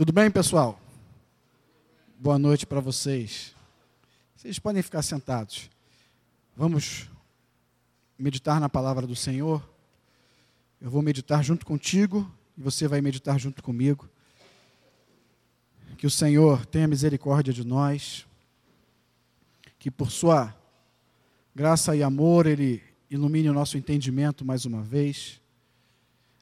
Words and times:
Tudo 0.00 0.14
bem, 0.14 0.30
pessoal? 0.30 0.80
Boa 2.18 2.38
noite 2.38 2.66
para 2.66 2.80
vocês. 2.80 3.54
Vocês 4.34 4.58
podem 4.58 4.82
ficar 4.82 5.02
sentados. 5.02 5.68
Vamos 6.56 7.10
meditar 8.18 8.58
na 8.58 8.66
palavra 8.66 9.06
do 9.06 9.14
Senhor. 9.14 9.62
Eu 10.80 10.90
vou 10.90 11.02
meditar 11.02 11.44
junto 11.44 11.66
contigo 11.66 12.26
e 12.56 12.62
você 12.62 12.88
vai 12.88 13.02
meditar 13.02 13.38
junto 13.38 13.62
comigo. 13.62 14.08
Que 15.98 16.06
o 16.06 16.10
Senhor 16.10 16.64
tenha 16.64 16.88
misericórdia 16.88 17.52
de 17.52 17.62
nós. 17.62 18.26
Que 19.78 19.90
por 19.90 20.10
sua 20.10 20.56
graça 21.54 21.94
e 21.94 22.02
amor 22.02 22.46
ele 22.46 22.82
ilumine 23.10 23.50
o 23.50 23.52
nosso 23.52 23.76
entendimento 23.76 24.46
mais 24.46 24.64
uma 24.64 24.80
vez. 24.80 25.42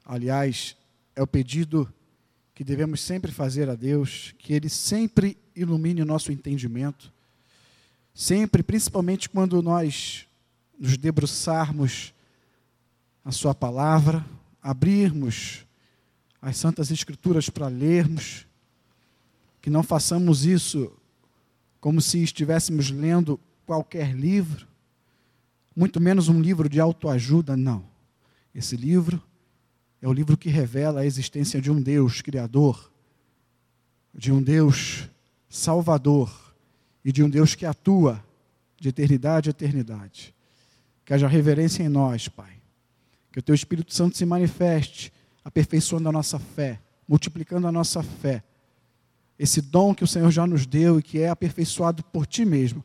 Aliás, 0.04 0.76
é 1.16 1.20
o 1.20 1.26
pedido 1.26 1.92
que 2.58 2.64
devemos 2.64 3.00
sempre 3.00 3.30
fazer 3.30 3.70
a 3.70 3.76
Deus, 3.76 4.34
que 4.36 4.52
Ele 4.52 4.68
sempre 4.68 5.38
ilumine 5.54 6.02
o 6.02 6.04
nosso 6.04 6.32
entendimento, 6.32 7.12
sempre, 8.12 8.64
principalmente 8.64 9.28
quando 9.28 9.62
nós 9.62 10.26
nos 10.76 10.96
debruçarmos 10.96 12.12
a 13.24 13.30
Sua 13.30 13.54
palavra, 13.54 14.26
abrirmos 14.60 15.64
as 16.42 16.56
Santas 16.56 16.90
Escrituras 16.90 17.48
para 17.48 17.68
lermos, 17.68 18.44
que 19.62 19.70
não 19.70 19.84
façamos 19.84 20.44
isso 20.44 20.90
como 21.80 22.00
se 22.00 22.20
estivéssemos 22.24 22.90
lendo 22.90 23.38
qualquer 23.66 24.12
livro, 24.12 24.66
muito 25.76 26.00
menos 26.00 26.28
um 26.28 26.40
livro 26.40 26.68
de 26.68 26.80
autoajuda, 26.80 27.56
não. 27.56 27.84
Esse 28.52 28.76
livro 28.76 29.22
é 30.00 30.08
o 30.08 30.12
livro 30.12 30.36
que 30.36 30.48
revela 30.48 31.00
a 31.00 31.06
existência 31.06 31.60
de 31.60 31.70
um 31.70 31.80
Deus 31.80 32.20
criador, 32.20 32.92
de 34.14 34.32
um 34.32 34.42
Deus 34.42 35.08
salvador 35.48 36.54
e 37.04 37.10
de 37.10 37.22
um 37.22 37.28
Deus 37.28 37.54
que 37.54 37.66
atua 37.66 38.22
de 38.78 38.88
eternidade 38.88 39.48
a 39.48 39.50
eternidade. 39.50 40.34
Que 41.04 41.14
haja 41.14 41.26
reverência 41.26 41.82
em 41.82 41.88
nós, 41.88 42.28
Pai. 42.28 42.52
Que 43.32 43.40
o 43.40 43.42
Teu 43.42 43.54
Espírito 43.54 43.92
Santo 43.92 44.16
se 44.16 44.24
manifeste, 44.24 45.12
aperfeiçoando 45.44 46.08
a 46.08 46.12
nossa 46.12 46.38
fé, 46.38 46.80
multiplicando 47.08 47.66
a 47.66 47.72
nossa 47.72 48.02
fé. 48.02 48.44
Esse 49.38 49.60
dom 49.60 49.94
que 49.94 50.04
o 50.04 50.06
Senhor 50.06 50.30
já 50.30 50.46
nos 50.46 50.66
deu 50.66 50.98
e 50.98 51.02
que 51.02 51.20
é 51.20 51.28
aperfeiçoado 51.28 52.04
por 52.04 52.26
Ti 52.26 52.44
mesmo 52.44 52.84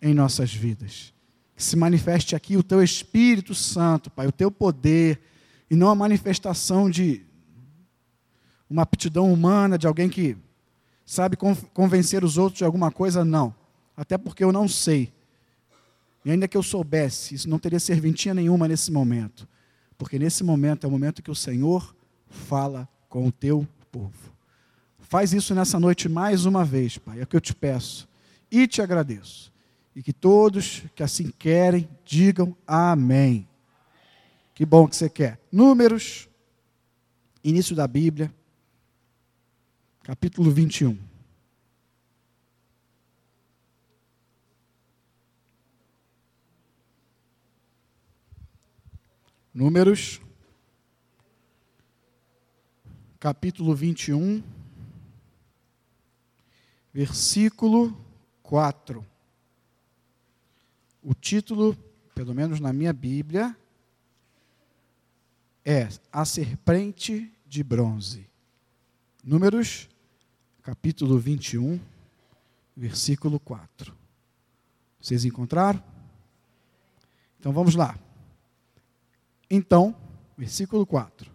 em 0.00 0.14
nossas 0.14 0.52
vidas. 0.52 1.12
Que 1.56 1.62
se 1.62 1.76
manifeste 1.76 2.36
aqui 2.36 2.56
o 2.56 2.62
Teu 2.62 2.82
Espírito 2.82 3.54
Santo, 3.54 4.10
Pai, 4.10 4.26
o 4.26 4.32
Teu 4.32 4.50
poder 4.50 5.20
e 5.72 5.74
não 5.74 5.88
a 5.88 5.94
manifestação 5.94 6.90
de 6.90 7.24
uma 8.68 8.82
aptidão 8.82 9.32
humana, 9.32 9.78
de 9.78 9.86
alguém 9.86 10.06
que 10.06 10.36
sabe 11.02 11.34
convencer 11.72 12.22
os 12.22 12.36
outros 12.36 12.58
de 12.58 12.64
alguma 12.64 12.90
coisa, 12.90 13.24
não. 13.24 13.54
Até 13.96 14.18
porque 14.18 14.44
eu 14.44 14.52
não 14.52 14.68
sei. 14.68 15.10
E 16.26 16.30
ainda 16.30 16.46
que 16.46 16.58
eu 16.58 16.62
soubesse, 16.62 17.34
isso 17.34 17.48
não 17.48 17.58
teria 17.58 17.80
serventia 17.80 18.34
nenhuma 18.34 18.68
nesse 18.68 18.92
momento. 18.92 19.48
Porque 19.96 20.18
nesse 20.18 20.44
momento 20.44 20.84
é 20.84 20.88
o 20.88 20.90
momento 20.90 21.22
que 21.22 21.30
o 21.30 21.34
Senhor 21.34 21.96
fala 22.28 22.86
com 23.08 23.26
o 23.26 23.32
teu 23.32 23.66
povo. 23.90 24.30
Faz 24.98 25.32
isso 25.32 25.54
nessa 25.54 25.80
noite 25.80 26.06
mais 26.06 26.44
uma 26.44 26.66
vez, 26.66 26.98
Pai, 26.98 27.20
é 27.20 27.22
o 27.22 27.26
que 27.26 27.34
eu 27.34 27.40
te 27.40 27.54
peço. 27.54 28.06
E 28.50 28.66
te 28.66 28.82
agradeço. 28.82 29.50
E 29.96 30.02
que 30.02 30.12
todos 30.12 30.82
que 30.94 31.02
assim 31.02 31.32
querem 31.38 31.88
digam 32.04 32.54
amém. 32.66 33.48
Que 34.54 34.66
bom 34.66 34.86
que 34.86 34.94
você 34.94 35.08
quer. 35.08 35.40
Números, 35.50 36.28
início 37.42 37.74
da 37.74 37.86
Bíblia, 37.86 38.32
capítulo 40.02 40.50
21. 40.50 40.98
Números, 49.54 50.20
capítulo 53.18 53.74
21, 53.74 54.42
versículo 56.92 57.96
4. 58.42 59.04
O 61.02 61.14
título, 61.14 61.74
pelo 62.14 62.34
menos 62.34 62.60
na 62.60 62.72
minha 62.72 62.92
Bíblia, 62.92 63.56
é 65.64 65.88
a 66.12 66.24
serpente 66.24 67.32
de 67.46 67.62
bronze. 67.62 68.28
Números, 69.22 69.88
capítulo 70.62 71.18
21, 71.18 71.80
versículo 72.76 73.38
4. 73.38 73.94
Vocês 75.00 75.24
encontraram? 75.24 75.82
Então 77.38 77.52
vamos 77.52 77.74
lá. 77.74 77.96
Então, 79.50 79.94
versículo 80.36 80.84
4. 80.84 81.30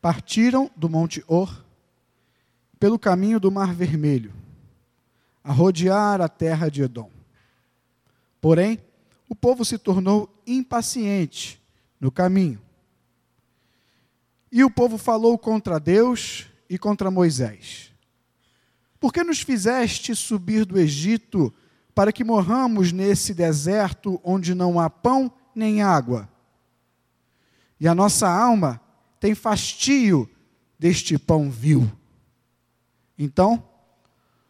Partiram 0.00 0.70
do 0.76 0.88
Monte 0.88 1.24
Or 1.26 1.64
pelo 2.78 2.98
caminho 2.98 3.40
do 3.40 3.50
Mar 3.50 3.74
Vermelho, 3.74 4.32
a 5.42 5.52
rodear 5.52 6.20
a 6.20 6.28
terra 6.28 6.68
de 6.68 6.82
Edom. 6.82 7.10
Porém, 8.40 8.78
o 9.28 9.34
povo 9.34 9.64
se 9.64 9.78
tornou 9.78 10.30
impaciente 10.46 11.62
no 11.98 12.12
caminho 12.12 12.63
e 14.54 14.62
o 14.62 14.70
povo 14.70 14.96
falou 14.96 15.36
contra 15.36 15.80
Deus 15.80 16.46
e 16.70 16.78
contra 16.78 17.10
Moisés: 17.10 17.90
Por 19.00 19.12
que 19.12 19.24
nos 19.24 19.40
fizeste 19.40 20.14
subir 20.14 20.64
do 20.64 20.78
Egito 20.78 21.52
para 21.92 22.12
que 22.12 22.22
morramos 22.22 22.92
nesse 22.92 23.34
deserto 23.34 24.20
onde 24.22 24.54
não 24.54 24.78
há 24.78 24.88
pão 24.88 25.32
nem 25.56 25.82
água? 25.82 26.28
E 27.80 27.88
a 27.88 27.96
nossa 27.96 28.28
alma 28.28 28.80
tem 29.18 29.34
fastio 29.34 30.30
deste 30.78 31.18
pão 31.18 31.50
vil. 31.50 31.90
Então, 33.18 33.68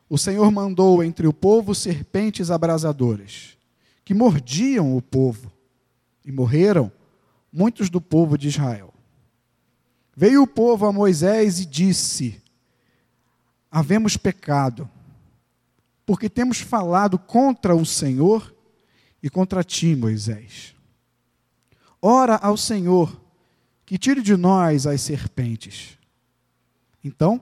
o 0.06 0.18
Senhor 0.18 0.50
mandou 0.52 1.02
entre 1.02 1.26
o 1.26 1.32
povo 1.32 1.74
serpentes 1.74 2.50
abrasadoras, 2.50 3.56
que 4.04 4.12
mordiam 4.12 4.94
o 4.94 5.00
povo, 5.00 5.50
e 6.22 6.30
morreram 6.30 6.92
muitos 7.50 7.88
do 7.88 8.02
povo 8.02 8.36
de 8.36 8.48
Israel. 8.48 8.93
Veio 10.16 10.42
o 10.42 10.46
povo 10.46 10.86
a 10.86 10.92
Moisés 10.92 11.60
e 11.60 11.66
disse: 11.66 12.40
Havemos 13.70 14.16
pecado, 14.16 14.88
porque 16.06 16.28
temos 16.28 16.60
falado 16.60 17.18
contra 17.18 17.74
o 17.74 17.84
Senhor 17.84 18.54
e 19.22 19.28
contra 19.28 19.64
ti, 19.64 19.96
Moisés. 19.96 20.74
Ora 22.00 22.36
ao 22.36 22.56
Senhor, 22.56 23.20
que 23.84 23.98
tire 23.98 24.22
de 24.22 24.36
nós 24.36 24.86
as 24.86 25.00
serpentes. 25.00 25.98
Então, 27.02 27.40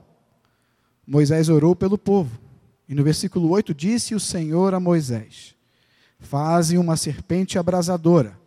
Moisés 1.05 1.49
orou 1.49 1.75
pelo 1.75 1.97
povo. 1.97 2.39
E 2.87 2.95
no 2.95 3.03
versículo 3.03 3.49
8 3.49 3.73
disse 3.73 4.15
o 4.15 4.19
Senhor 4.19 4.73
a 4.73 4.79
Moisés: 4.79 5.55
Faze 6.19 6.77
uma 6.77 6.97
serpente 6.97 7.59
abrasadora, 7.59 8.39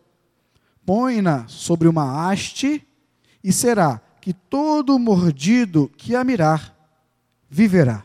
põe-na 0.85 1.47
sobre 1.47 1.87
uma 1.87 2.29
haste, 2.29 2.85
e 3.43 3.53
será 3.53 4.01
que 4.27 4.33
todo 4.33 4.99
mordido 4.99 5.89
que 5.95 6.13
a 6.13 6.21
mirar 6.21 6.75
viverá. 7.49 8.03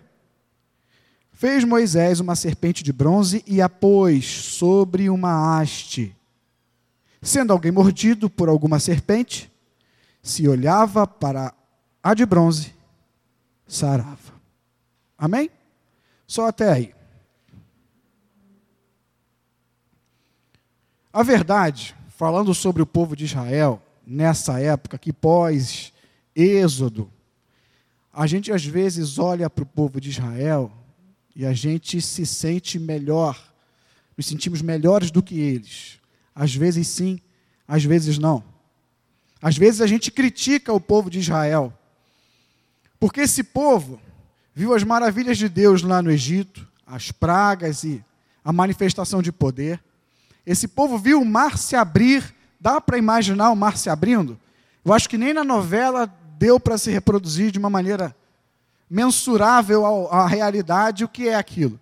Fez 1.33 1.65
Moisés 1.65 2.21
uma 2.21 2.37
serpente 2.37 2.85
de 2.85 2.93
bronze 2.93 3.43
e 3.45 3.61
a 3.61 3.69
pôs 3.69 4.25
sobre 4.25 5.11
uma 5.11 5.59
haste. 5.59 6.17
Sendo 7.21 7.53
alguém 7.53 7.73
mordido 7.73 8.31
por 8.31 8.49
alguma 8.49 8.79
serpente, 8.79 9.51
se 10.23 10.47
olhava 10.47 11.09
para 11.09 11.53
a 12.01 12.15
de 12.15 12.25
bronze, 12.25 12.73
sarava. 13.67 14.33
Amém? 15.19 15.51
Só 16.25 16.47
até 16.47 16.73
aí. 16.73 16.95
A 21.13 21.25
verdade, 21.25 21.97
falando 22.11 22.55
sobre 22.55 22.81
o 22.81 22.87
povo 22.87 23.17
de 23.17 23.25
Israel, 23.25 23.83
nessa 24.07 24.61
época 24.61 24.97
que 24.97 25.13
pós 25.13 25.93
Êxodo. 26.35 27.11
A 28.13 28.27
gente 28.27 28.53
às 28.53 28.65
vezes 28.65 29.19
olha 29.19 29.49
para 29.49 29.63
o 29.63 29.67
povo 29.67 30.01
de 30.01 30.11
Israel 30.11 30.71
e 31.35 31.47
a 31.47 31.53
gente 31.53 32.01
se 32.01 32.27
sente 32.27 32.79
melhor, 32.79 33.41
nos 34.17 34.27
sentimos 34.27 34.61
melhores 34.61 35.11
do 35.11 35.23
que 35.23 35.39
eles. 35.41 35.99
Às 36.35 36.55
vezes 36.55 36.87
sim, 36.89 37.21
às 37.67 37.85
vezes 37.85 38.19
não. 38.19 38.45
Às 39.41 39.57
vezes 39.57 39.81
a 39.81 39.87
gente 39.87 40.11
critica 40.11 40.73
o 40.73 40.81
povo 40.81 41.11
de 41.11 41.19
Israel, 41.19 41.77
porque 43.01 43.23
esse 43.23 43.43
povo 43.43 44.01
viu 44.55 44.75
as 44.75 44.85
maravilhas 44.85 45.39
de 45.39 45.49
Deus 45.49 45.83
lá 45.83 46.01
no 46.03 46.11
Egito, 46.11 46.69
as 46.87 47.11
pragas 47.11 47.83
e 47.83 48.05
a 48.45 48.53
manifestação 48.53 49.23
de 49.23 49.33
poder. 49.33 49.83
Esse 50.47 50.69
povo 50.69 50.99
viu 50.99 51.21
o 51.21 51.25
mar 51.25 51.57
se 51.57 51.75
abrir, 51.75 52.35
dá 52.61 52.81
para 52.81 52.99
imaginar 52.99 53.51
o 53.51 53.57
mar 53.57 53.77
se 53.77 53.89
abrindo? 53.89 54.39
Eu 54.85 54.93
acho 54.93 55.09
que 55.09 55.19
nem 55.19 55.33
na 55.33 55.45
novela 55.45 56.13
deu 56.43 56.59
para 56.59 56.77
se 56.77 56.91
reproduzir 56.91 57.53
de 57.53 57.59
uma 57.61 57.71
maneira 57.71 58.17
mensurável 58.91 59.87
à 60.11 60.27
realidade 60.27 61.05
o 61.05 61.09
que 61.09 61.29
é 61.29 61.37
aquilo. 61.37 61.79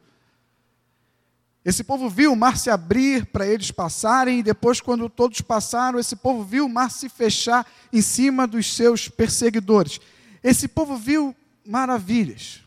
Esse 1.64 1.82
povo 1.82 2.10
viu 2.10 2.34
o 2.34 2.36
mar 2.36 2.58
se 2.58 2.68
abrir 2.68 3.24
para 3.24 3.46
eles 3.46 3.70
passarem, 3.70 4.40
e 4.40 4.42
depois, 4.42 4.78
quando 4.78 5.08
todos 5.08 5.40
passaram, 5.40 5.98
esse 5.98 6.14
povo 6.14 6.44
viu 6.44 6.66
o 6.66 6.68
mar 6.68 6.90
se 6.90 7.08
fechar 7.08 7.66
em 7.90 8.02
cima 8.02 8.46
dos 8.46 8.74
seus 8.74 9.08
perseguidores. 9.08 9.98
Esse 10.44 10.68
povo 10.68 10.94
viu 10.94 11.34
maravilhas. 11.66 12.60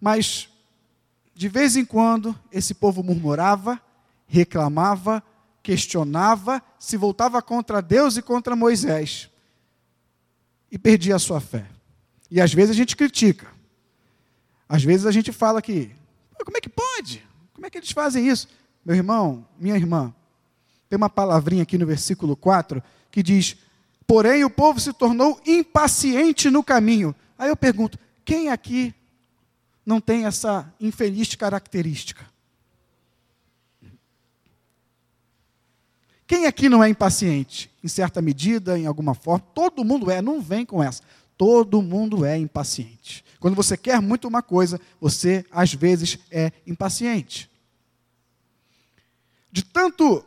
Mas, 0.00 0.48
de 1.34 1.46
vez 1.46 1.76
em 1.76 1.84
quando, 1.84 2.34
esse 2.50 2.72
povo 2.72 3.02
murmurava, 3.02 3.78
reclamava, 4.26 5.22
questionava, 5.62 6.62
se 6.78 6.96
voltava 6.96 7.42
contra 7.42 7.82
Deus 7.82 8.16
e 8.16 8.22
contra 8.22 8.56
Moisés. 8.56 9.28
E 10.76 10.78
perdia 10.78 11.16
a 11.16 11.18
sua 11.18 11.40
fé. 11.40 11.64
E 12.30 12.38
às 12.38 12.52
vezes 12.52 12.72
a 12.72 12.74
gente 12.74 12.94
critica. 12.94 13.46
Às 14.68 14.84
vezes 14.84 15.06
a 15.06 15.10
gente 15.10 15.32
fala 15.32 15.62
que 15.62 15.90
como 16.44 16.58
é 16.58 16.60
que 16.60 16.68
pode? 16.68 17.26
Como 17.54 17.64
é 17.66 17.70
que 17.70 17.78
eles 17.78 17.90
fazem 17.92 18.28
isso? 18.28 18.46
Meu 18.84 18.94
irmão, 18.94 19.48
minha 19.58 19.74
irmã, 19.74 20.14
tem 20.86 20.98
uma 20.98 21.08
palavrinha 21.08 21.62
aqui 21.62 21.78
no 21.78 21.86
versículo 21.86 22.36
4 22.36 22.82
que 23.10 23.22
diz: 23.22 23.56
Porém 24.06 24.44
o 24.44 24.50
povo 24.50 24.78
se 24.78 24.92
tornou 24.92 25.40
impaciente 25.46 26.50
no 26.50 26.62
caminho. 26.62 27.14
Aí 27.38 27.48
eu 27.48 27.56
pergunto: 27.56 27.98
quem 28.22 28.50
aqui 28.50 28.94
não 29.86 29.98
tem 29.98 30.26
essa 30.26 30.70
infeliz 30.78 31.34
característica? 31.36 32.22
Quem 36.26 36.46
aqui 36.46 36.68
não 36.68 36.82
é 36.82 36.88
impaciente? 36.88 37.70
Em 37.82 37.88
certa 37.88 38.20
medida, 38.20 38.78
em 38.78 38.86
alguma 38.86 39.14
forma, 39.14 39.44
todo 39.54 39.84
mundo 39.84 40.10
é, 40.10 40.20
não 40.20 40.40
vem 40.40 40.66
com 40.66 40.82
essa. 40.82 41.02
Todo 41.36 41.82
mundo 41.82 42.24
é 42.24 42.36
impaciente. 42.36 43.24
Quando 43.38 43.54
você 43.54 43.76
quer 43.76 44.00
muito 44.00 44.26
uma 44.26 44.42
coisa, 44.42 44.80
você 45.00 45.44
às 45.50 45.72
vezes 45.72 46.18
é 46.30 46.50
impaciente. 46.66 47.50
De 49.52 49.64
tanto 49.64 50.24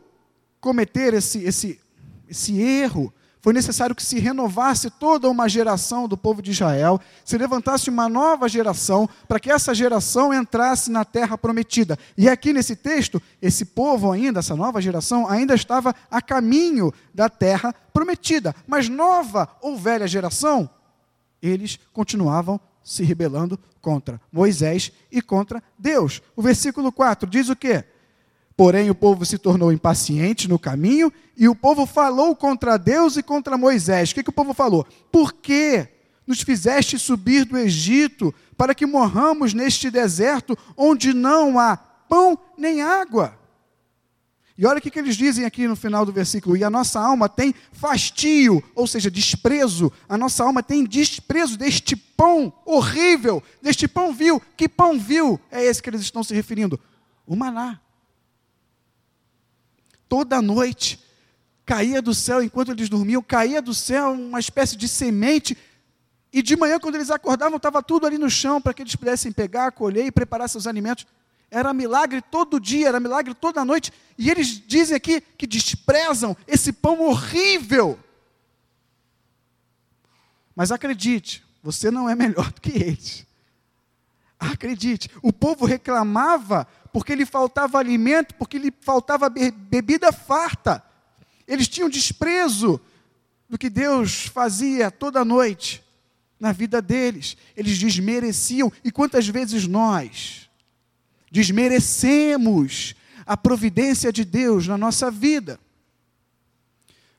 cometer 0.60 1.14
esse, 1.14 1.38
esse, 1.44 1.80
esse 2.28 2.60
erro, 2.60 3.12
foi 3.40 3.52
necessário 3.52 3.94
que 3.94 4.04
se 4.04 4.18
renovasse 4.18 4.90
toda 4.90 5.28
uma 5.28 5.48
geração 5.48 6.06
do 6.06 6.16
povo 6.16 6.42
de 6.42 6.50
Israel, 6.50 7.00
se 7.24 7.38
levantasse 7.38 7.88
uma 7.88 8.08
nova 8.08 8.48
geração, 8.48 9.08
para 9.26 9.40
que 9.40 9.50
essa 9.50 9.74
geração 9.74 10.32
entrasse 10.32 10.90
na 10.90 11.04
terra 11.04 11.38
prometida. 11.38 11.98
E 12.16 12.28
aqui 12.28 12.52
nesse 12.52 12.76
texto, 12.76 13.20
esse 13.40 13.64
povo 13.64 14.12
ainda, 14.12 14.40
essa 14.40 14.54
nova 14.54 14.80
geração, 14.80 15.26
ainda 15.26 15.54
estava 15.54 15.94
a 16.10 16.20
caminho 16.20 16.92
da 17.14 17.28
terra 17.28 17.74
prometida. 17.92 18.54
Mas 18.66 18.88
nova 18.88 19.48
ou 19.62 19.76
velha 19.76 20.06
geração, 20.06 20.68
eles 21.42 21.78
continuavam 21.92 22.60
se 22.82 23.02
rebelando 23.02 23.58
contra 23.80 24.20
Moisés 24.30 24.92
e 25.10 25.22
contra 25.22 25.62
Deus. 25.78 26.20
O 26.36 26.42
versículo 26.42 26.92
4 26.92 27.28
diz 27.28 27.48
o 27.48 27.56
quê? 27.56 27.84
Porém, 28.60 28.90
o 28.90 28.94
povo 28.94 29.24
se 29.24 29.38
tornou 29.38 29.72
impaciente 29.72 30.46
no 30.46 30.58
caminho 30.58 31.10
e 31.34 31.48
o 31.48 31.54
povo 31.54 31.86
falou 31.86 32.36
contra 32.36 32.76
Deus 32.76 33.16
e 33.16 33.22
contra 33.22 33.56
Moisés. 33.56 34.10
O 34.10 34.14
que, 34.14 34.22
que 34.22 34.28
o 34.28 34.34
povo 34.34 34.52
falou? 34.52 34.86
Por 35.10 35.32
que 35.32 35.88
nos 36.26 36.42
fizeste 36.42 36.98
subir 36.98 37.46
do 37.46 37.56
Egito 37.56 38.34
para 38.58 38.74
que 38.74 38.84
morramos 38.84 39.54
neste 39.54 39.90
deserto 39.90 40.58
onde 40.76 41.14
não 41.14 41.58
há 41.58 41.74
pão 41.74 42.38
nem 42.54 42.82
água? 42.82 43.34
E 44.58 44.66
olha 44.66 44.78
o 44.78 44.82
que, 44.82 44.90
que 44.90 44.98
eles 44.98 45.16
dizem 45.16 45.46
aqui 45.46 45.66
no 45.66 45.74
final 45.74 46.04
do 46.04 46.12
versículo: 46.12 46.54
e 46.54 46.62
a 46.62 46.68
nossa 46.68 47.00
alma 47.00 47.30
tem 47.30 47.54
fastio, 47.72 48.62
ou 48.74 48.86
seja, 48.86 49.10
desprezo, 49.10 49.90
a 50.06 50.18
nossa 50.18 50.44
alma 50.44 50.62
tem 50.62 50.84
desprezo 50.84 51.56
deste 51.56 51.96
pão 51.96 52.52
horrível, 52.66 53.42
deste 53.62 53.88
pão 53.88 54.12
vil. 54.12 54.38
Que 54.54 54.68
pão 54.68 55.00
vil 55.00 55.40
é 55.50 55.64
esse 55.64 55.82
que 55.82 55.88
eles 55.88 56.02
estão 56.02 56.22
se 56.22 56.34
referindo? 56.34 56.78
O 57.26 57.34
maná. 57.34 57.80
Toda 60.10 60.42
noite 60.42 61.00
caía 61.64 62.02
do 62.02 62.12
céu, 62.12 62.42
enquanto 62.42 62.72
eles 62.72 62.90
dormiam, 62.90 63.22
caía 63.22 63.62
do 63.62 63.72
céu 63.72 64.10
uma 64.10 64.40
espécie 64.40 64.76
de 64.76 64.86
semente, 64.86 65.56
e 66.32 66.42
de 66.42 66.56
manhã, 66.56 66.78
quando 66.78 66.96
eles 66.96 67.10
acordavam, 67.10 67.56
estava 67.56 67.82
tudo 67.82 68.06
ali 68.06 68.18
no 68.18 68.30
chão 68.30 68.60
para 68.60 68.74
que 68.74 68.82
eles 68.82 68.94
pudessem 68.94 69.32
pegar, 69.32 69.72
colher 69.72 70.06
e 70.06 70.12
preparar 70.12 70.48
seus 70.48 70.66
alimentos. 70.66 71.06
Era 71.50 71.72
milagre 71.74 72.22
todo 72.22 72.60
dia, 72.60 72.88
era 72.88 73.00
milagre 73.00 73.34
toda 73.34 73.64
noite. 73.64 73.92
E 74.16 74.30
eles 74.30 74.62
dizem 74.64 74.96
aqui 74.96 75.20
que 75.20 75.46
desprezam 75.46 76.36
esse 76.46 76.72
pão 76.72 77.00
horrível. 77.00 77.98
Mas 80.54 80.70
acredite, 80.70 81.42
você 81.62 81.90
não 81.90 82.08
é 82.08 82.14
melhor 82.14 82.52
do 82.52 82.60
que 82.60 82.70
eles. 82.70 83.26
Acredite, 84.40 85.10
o 85.22 85.30
povo 85.30 85.66
reclamava 85.66 86.66
porque 86.90 87.14
lhe 87.14 87.26
faltava 87.26 87.78
alimento, 87.78 88.34
porque 88.36 88.58
lhe 88.58 88.72
faltava 88.80 89.28
bebida 89.28 90.10
farta. 90.10 90.82
Eles 91.46 91.68
tinham 91.68 91.90
desprezo 91.90 92.80
do 93.50 93.58
que 93.58 93.68
Deus 93.68 94.26
fazia 94.26 94.90
toda 94.90 95.24
noite 95.26 95.84
na 96.38 96.52
vida 96.52 96.80
deles. 96.80 97.36
Eles 97.54 97.76
desmereciam. 97.76 98.72
E 98.82 98.90
quantas 98.90 99.28
vezes 99.28 99.66
nós 99.66 100.48
desmerecemos 101.30 102.94
a 103.26 103.36
providência 103.36 104.10
de 104.10 104.24
Deus 104.24 104.66
na 104.66 104.78
nossa 104.78 105.10
vida. 105.10 105.60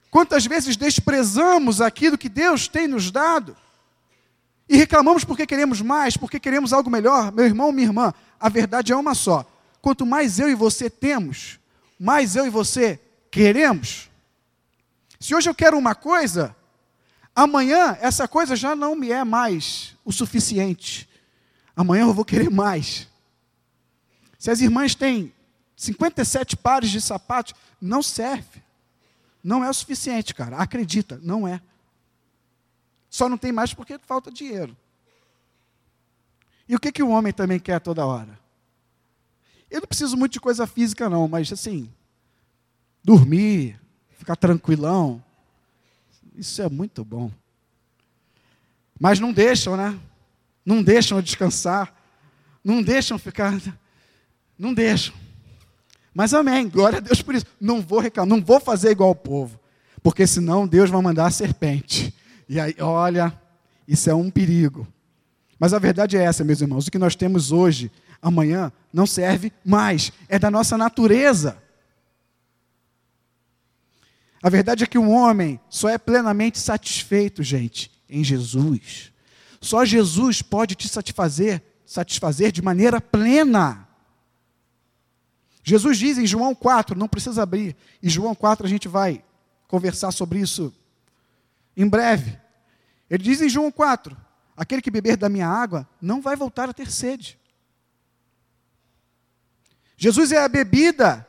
Quantas 0.09 0.45
vezes 0.45 0.75
desprezamos 0.75 1.79
aquilo 1.79 2.17
que 2.17 2.27
Deus 2.27 2.67
tem 2.67 2.87
nos 2.87 3.11
dado 3.11 3.55
e 4.71 4.77
reclamamos 4.77 5.25
porque 5.25 5.45
queremos 5.45 5.81
mais, 5.81 6.15
porque 6.15 6.39
queremos 6.39 6.71
algo 6.71 6.89
melhor? 6.89 7.29
Meu 7.33 7.43
irmão, 7.43 7.73
minha 7.73 7.89
irmã, 7.89 8.13
a 8.39 8.47
verdade 8.47 8.93
é 8.93 8.95
uma 8.95 9.13
só. 9.13 9.45
Quanto 9.81 10.05
mais 10.05 10.39
eu 10.39 10.49
e 10.49 10.55
você 10.55 10.89
temos, 10.89 11.59
mais 11.99 12.37
eu 12.37 12.47
e 12.47 12.49
você 12.49 12.97
queremos. 13.29 14.09
Se 15.19 15.35
hoje 15.35 15.49
eu 15.49 15.53
quero 15.53 15.77
uma 15.77 15.93
coisa, 15.93 16.55
amanhã 17.35 17.97
essa 17.99 18.29
coisa 18.29 18.55
já 18.55 18.73
não 18.73 18.95
me 18.95 19.11
é 19.11 19.25
mais 19.25 19.93
o 20.05 20.11
suficiente. 20.13 21.09
Amanhã 21.75 22.03
eu 22.03 22.13
vou 22.13 22.23
querer 22.23 22.49
mais. 22.49 23.09
Se 24.39 24.49
as 24.49 24.61
irmãs 24.61 24.95
têm 24.95 25.33
57 25.75 26.55
pares 26.55 26.91
de 26.91 27.01
sapatos, 27.01 27.53
não 27.81 28.01
serve. 28.01 28.63
Não 29.43 29.65
é 29.65 29.69
o 29.69 29.73
suficiente, 29.73 30.33
cara. 30.33 30.55
Acredita, 30.55 31.19
não 31.21 31.45
é. 31.45 31.59
Só 33.11 33.27
não 33.27 33.37
tem 33.37 33.51
mais 33.51 33.73
porque 33.73 33.99
falta 33.99 34.31
dinheiro. 34.31 34.75
E 36.67 36.75
o 36.75 36.79
que, 36.79 36.93
que 36.93 37.03
o 37.03 37.09
homem 37.09 37.33
também 37.33 37.59
quer 37.59 37.81
toda 37.81 38.05
hora? 38.05 38.39
Eu 39.69 39.81
não 39.81 39.87
preciso 39.87 40.15
muito 40.15 40.31
de 40.31 40.39
coisa 40.39 40.65
física, 40.65 41.09
não, 41.09 41.27
mas 41.27 41.51
assim, 41.51 41.91
dormir, 43.03 43.77
ficar 44.17 44.37
tranquilão, 44.37 45.21
isso 46.35 46.61
é 46.61 46.69
muito 46.69 47.03
bom. 47.03 47.29
Mas 48.97 49.19
não 49.19 49.33
deixam, 49.33 49.75
né? 49.75 49.99
Não 50.65 50.81
deixam 50.81 51.21
descansar, 51.21 51.93
não 52.63 52.81
deixam 52.81 53.19
ficar 53.19 53.53
não 54.57 54.73
deixam. 54.73 55.13
Mas 56.13 56.33
amém, 56.33 56.69
glória 56.69 56.99
a 56.99 57.01
Deus 57.01 57.21
por 57.21 57.35
isso. 57.35 57.45
Não 57.59 57.81
vou 57.81 57.99
reclamar, 57.99 58.29
não 58.29 58.43
vou 58.43 58.59
fazer 58.59 58.91
igual 58.91 59.09
o 59.09 59.15
povo, 59.15 59.59
porque 60.01 60.25
senão 60.25 60.67
Deus 60.67 60.89
vai 60.89 61.01
mandar 61.01 61.25
a 61.25 61.31
serpente. 61.31 62.13
E 62.51 62.59
aí, 62.59 62.75
olha, 62.81 63.33
isso 63.87 64.09
é 64.09 64.13
um 64.13 64.29
perigo. 64.29 64.85
Mas 65.57 65.73
a 65.73 65.79
verdade 65.79 66.17
é 66.17 66.23
essa, 66.23 66.43
meus 66.43 66.59
irmãos: 66.59 66.85
o 66.85 66.91
que 66.91 66.97
nós 66.97 67.15
temos 67.15 67.49
hoje, 67.49 67.89
amanhã, 68.21 68.73
não 68.91 69.07
serve 69.07 69.53
mais, 69.63 70.11
é 70.27 70.37
da 70.37 70.51
nossa 70.51 70.77
natureza. 70.77 71.57
A 74.43 74.49
verdade 74.49 74.83
é 74.83 74.87
que 74.87 74.97
o 74.97 75.09
homem 75.09 75.61
só 75.69 75.87
é 75.87 75.97
plenamente 75.97 76.59
satisfeito, 76.59 77.41
gente, 77.41 77.89
em 78.09 78.21
Jesus. 78.21 79.13
Só 79.61 79.85
Jesus 79.85 80.41
pode 80.41 80.75
te 80.75 80.89
satisfazer, 80.89 81.63
satisfazer 81.85 82.51
de 82.51 82.61
maneira 82.61 82.99
plena. 82.99 83.87
Jesus 85.63 85.97
diz 85.97 86.17
em 86.17 86.27
João 86.27 86.53
4, 86.53 86.99
não 86.99 87.07
precisa 87.07 87.43
abrir, 87.43 87.77
em 88.03 88.09
João 88.09 88.35
4 88.35 88.65
a 88.65 88.69
gente 88.69 88.89
vai 88.89 89.23
conversar 89.69 90.11
sobre 90.11 90.39
isso 90.39 90.73
em 91.77 91.87
breve. 91.87 92.40
Ele 93.11 93.21
diz 93.21 93.41
em 93.41 93.49
João 93.49 93.69
4: 93.69 94.15
aquele 94.55 94.81
que 94.81 94.89
beber 94.89 95.17
da 95.17 95.27
minha 95.27 95.47
água 95.47 95.87
não 96.01 96.21
vai 96.21 96.37
voltar 96.37 96.69
a 96.69 96.73
ter 96.73 96.89
sede. 96.89 97.37
Jesus 99.97 100.31
é 100.31 100.37
a 100.37 100.47
bebida 100.47 101.27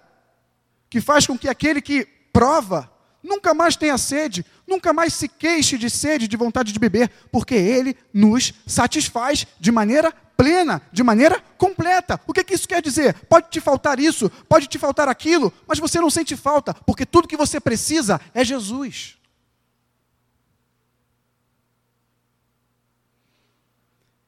que 0.88 1.00
faz 1.00 1.26
com 1.26 1.36
que 1.36 1.48
aquele 1.48 1.82
que 1.82 2.06
prova 2.32 2.90
nunca 3.22 3.52
mais 3.52 3.76
tenha 3.76 3.98
sede, 3.98 4.46
nunca 4.66 4.92
mais 4.92 5.12
se 5.12 5.28
queixe 5.28 5.76
de 5.76 5.90
sede, 5.90 6.28
de 6.28 6.36
vontade 6.36 6.72
de 6.72 6.78
beber, 6.78 7.10
porque 7.30 7.54
ele 7.54 7.96
nos 8.14 8.54
satisfaz 8.66 9.46
de 9.58 9.72
maneira 9.72 10.12
plena, 10.36 10.80
de 10.92 11.02
maneira 11.02 11.42
completa. 11.58 12.20
O 12.26 12.32
que, 12.32 12.44
que 12.44 12.54
isso 12.54 12.68
quer 12.68 12.80
dizer? 12.80 13.14
Pode 13.26 13.50
te 13.50 13.60
faltar 13.60 13.98
isso, 13.98 14.30
pode 14.48 14.66
te 14.68 14.78
faltar 14.78 15.08
aquilo, 15.08 15.52
mas 15.66 15.78
você 15.78 16.00
não 16.00 16.10
sente 16.10 16.36
falta, 16.36 16.72
porque 16.72 17.04
tudo 17.04 17.28
que 17.28 17.36
você 17.36 17.60
precisa 17.60 18.20
é 18.32 18.44
Jesus. 18.44 19.18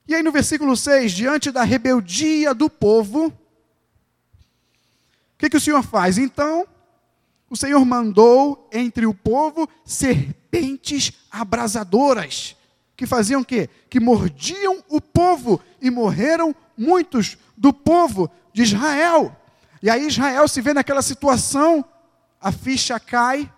E 0.06 0.14
aí 0.14 0.22
no 0.22 0.30
versículo 0.30 0.76
6, 0.76 1.12
diante 1.12 1.50
da 1.50 1.62
rebeldia 1.62 2.52
do 2.52 2.68
povo, 2.68 3.28
o 3.28 3.32
que, 5.38 5.48
que 5.48 5.56
o 5.56 5.60
Senhor 5.60 5.82
faz? 5.82 6.18
Então, 6.18 6.66
o 7.48 7.56
Senhor 7.56 7.84
mandou 7.84 8.68
entre 8.72 9.06
o 9.06 9.14
povo 9.14 9.68
serpentes 9.84 11.12
abrasadoras, 11.30 12.56
que 12.96 13.06
faziam 13.06 13.40
o 13.40 13.44
quê? 13.44 13.68
Que 13.88 13.98
mordiam 13.98 14.82
o 14.88 15.00
povo 15.00 15.60
e 15.80 15.90
morreram 15.90 16.54
muitos 16.76 17.38
do 17.56 17.72
povo 17.72 18.30
de 18.52 18.62
Israel. 18.62 19.34
E 19.82 19.90
aí 19.90 20.06
Israel 20.06 20.46
se 20.48 20.60
vê 20.60 20.72
naquela 20.72 21.02
situação, 21.02 21.84
a 22.40 22.52
ficha 22.52 23.00
cai, 23.00 23.50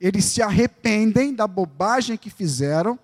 eles 0.00 0.24
se 0.24 0.42
arrependem 0.42 1.32
da 1.32 1.46
bobagem 1.46 2.16
que 2.16 2.28
fizeram, 2.28 2.98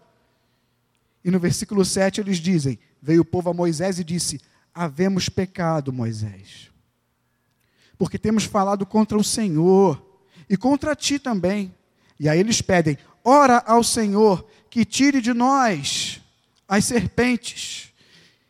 e 1.24 1.30
no 1.30 1.38
versículo 1.38 1.84
7 1.84 2.20
eles 2.20 2.38
dizem: 2.38 2.78
Veio 3.00 3.22
o 3.22 3.24
povo 3.24 3.50
a 3.50 3.54
Moisés 3.54 3.98
e 3.98 4.04
disse: 4.04 4.40
Havemos 4.74 5.28
pecado, 5.28 5.92
Moisés, 5.92 6.70
porque 7.98 8.18
temos 8.18 8.44
falado 8.44 8.86
contra 8.86 9.18
o 9.18 9.24
Senhor 9.24 10.02
e 10.48 10.56
contra 10.56 10.96
ti 10.96 11.18
também. 11.18 11.74
E 12.18 12.28
aí 12.28 12.38
eles 12.40 12.62
pedem: 12.62 12.96
Ora 13.22 13.62
ao 13.66 13.84
Senhor 13.84 14.48
que 14.70 14.84
tire 14.84 15.20
de 15.20 15.34
nós 15.34 16.20
as 16.66 16.84
serpentes. 16.84 17.92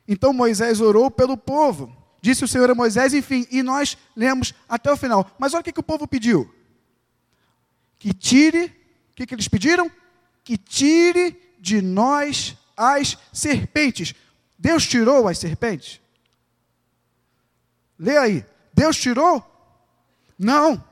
Então 0.07 0.33
Moisés 0.33 0.81
orou 0.81 1.11
pelo 1.11 1.37
povo. 1.37 1.97
Disse 2.23 2.45
o 2.45 2.49
Senhor 2.49 2.71
a 2.71 2.75
Moisés, 2.75 3.15
enfim, 3.15 3.47
e 3.51 3.63
nós 3.63 3.97
lemos 4.15 4.53
até 4.69 4.93
o 4.93 4.97
final. 4.97 5.35
Mas 5.39 5.55
olha 5.55 5.63
o 5.63 5.65
que, 5.65 5.73
que 5.73 5.81
o 5.81 5.85
povo 5.85 6.07
pediu: 6.07 6.53
que 7.99 8.13
tire, 8.13 8.67
o 9.11 9.15
que, 9.15 9.27
que 9.27 9.35
eles 9.35 9.49
pediram? 9.49 9.91
Que 10.45 10.57
tire 10.57 11.37
de 11.59 11.81
nós 11.83 12.57
as 12.81 13.19
serpentes. 13.31 14.15
Deus 14.59 14.87
tirou 14.87 15.29
as 15.29 15.39
serpentes? 15.39 16.01
Lê 17.99 18.17
aí. 18.17 18.47
Deus 18.73 18.97
tirou? 18.97 19.45
Não. 20.39 20.83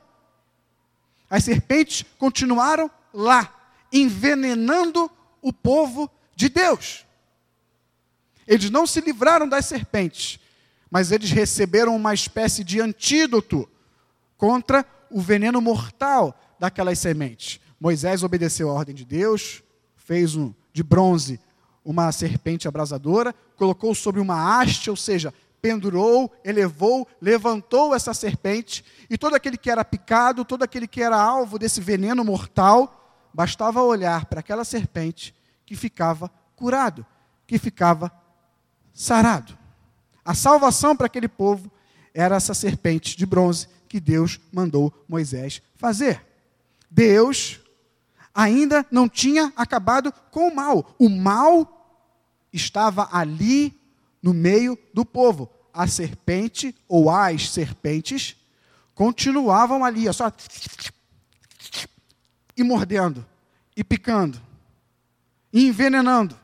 As 1.27 1.43
serpentes 1.43 2.05
continuaram 2.19 2.91
lá, 3.11 3.51
envenenando 3.91 5.09
o 5.41 5.51
povo 5.51 6.09
de 6.35 6.47
Deus. 6.47 7.05
Eles 8.47 8.69
não 8.69 8.85
se 8.85 9.01
livraram 9.01 9.49
das 9.49 9.65
serpentes, 9.65 10.39
mas 10.91 11.11
eles 11.11 11.31
receberam 11.31 11.95
uma 11.95 12.13
espécie 12.13 12.63
de 12.63 12.79
antídoto 12.79 13.67
contra 14.37 14.85
o 15.09 15.19
veneno 15.21 15.59
mortal 15.59 16.39
daquelas 16.59 16.99
sementes. 16.99 17.59
Moisés 17.79 18.23
obedeceu 18.23 18.69
a 18.69 18.73
ordem 18.73 18.93
de 18.93 19.05
Deus, 19.05 19.63
fez 19.95 20.35
um 20.35 20.53
de 20.71 20.83
bronze 20.83 21.39
uma 21.83 22.11
serpente 22.11 22.67
abrasadora, 22.67 23.33
colocou 23.55 23.93
sobre 23.95 24.21
uma 24.21 24.61
haste, 24.61 24.89
ou 24.89 24.95
seja, 24.95 25.33
pendurou, 25.61 26.31
elevou, 26.43 27.07
levantou 27.21 27.93
essa 27.93 28.13
serpente, 28.13 28.83
e 29.09 29.17
todo 29.17 29.35
aquele 29.35 29.57
que 29.57 29.69
era 29.69 29.83
picado, 29.83 30.45
todo 30.45 30.63
aquele 30.63 30.87
que 30.87 31.01
era 31.01 31.19
alvo 31.19 31.59
desse 31.59 31.81
veneno 31.81 32.23
mortal, 32.23 33.27
bastava 33.33 33.81
olhar 33.81 34.25
para 34.25 34.39
aquela 34.39 34.63
serpente 34.63 35.35
que 35.65 35.75
ficava 35.75 36.31
curado, 36.55 37.05
que 37.45 37.57
ficava 37.57 38.11
sarado. 38.93 39.57
A 40.23 40.33
salvação 40.33 40.95
para 40.95 41.07
aquele 41.07 41.27
povo 41.27 41.71
era 42.13 42.35
essa 42.35 42.53
serpente 42.53 43.17
de 43.17 43.25
bronze 43.25 43.67
que 43.87 43.99
Deus 43.99 44.39
mandou 44.51 44.93
Moisés 45.07 45.61
fazer. 45.75 46.25
Deus 46.89 47.59
ainda 48.33 48.85
não 48.91 49.07
tinha 49.07 49.51
acabado 49.55 50.11
com 50.31 50.47
o 50.47 50.55
mal. 50.55 50.95
O 50.97 51.09
mal 51.09 51.97
estava 52.51 53.09
ali 53.11 53.77
no 54.21 54.33
meio 54.33 54.77
do 54.93 55.05
povo. 55.05 55.49
A 55.73 55.87
serpente 55.87 56.75
ou 56.87 57.09
as 57.09 57.49
serpentes 57.49 58.35
continuavam 58.95 59.85
ali, 59.85 60.11
só 60.13 60.31
e 62.57 62.63
mordendo, 62.63 63.25
e 63.75 63.83
picando, 63.83 64.41
e 65.53 65.67
envenenando. 65.67 66.37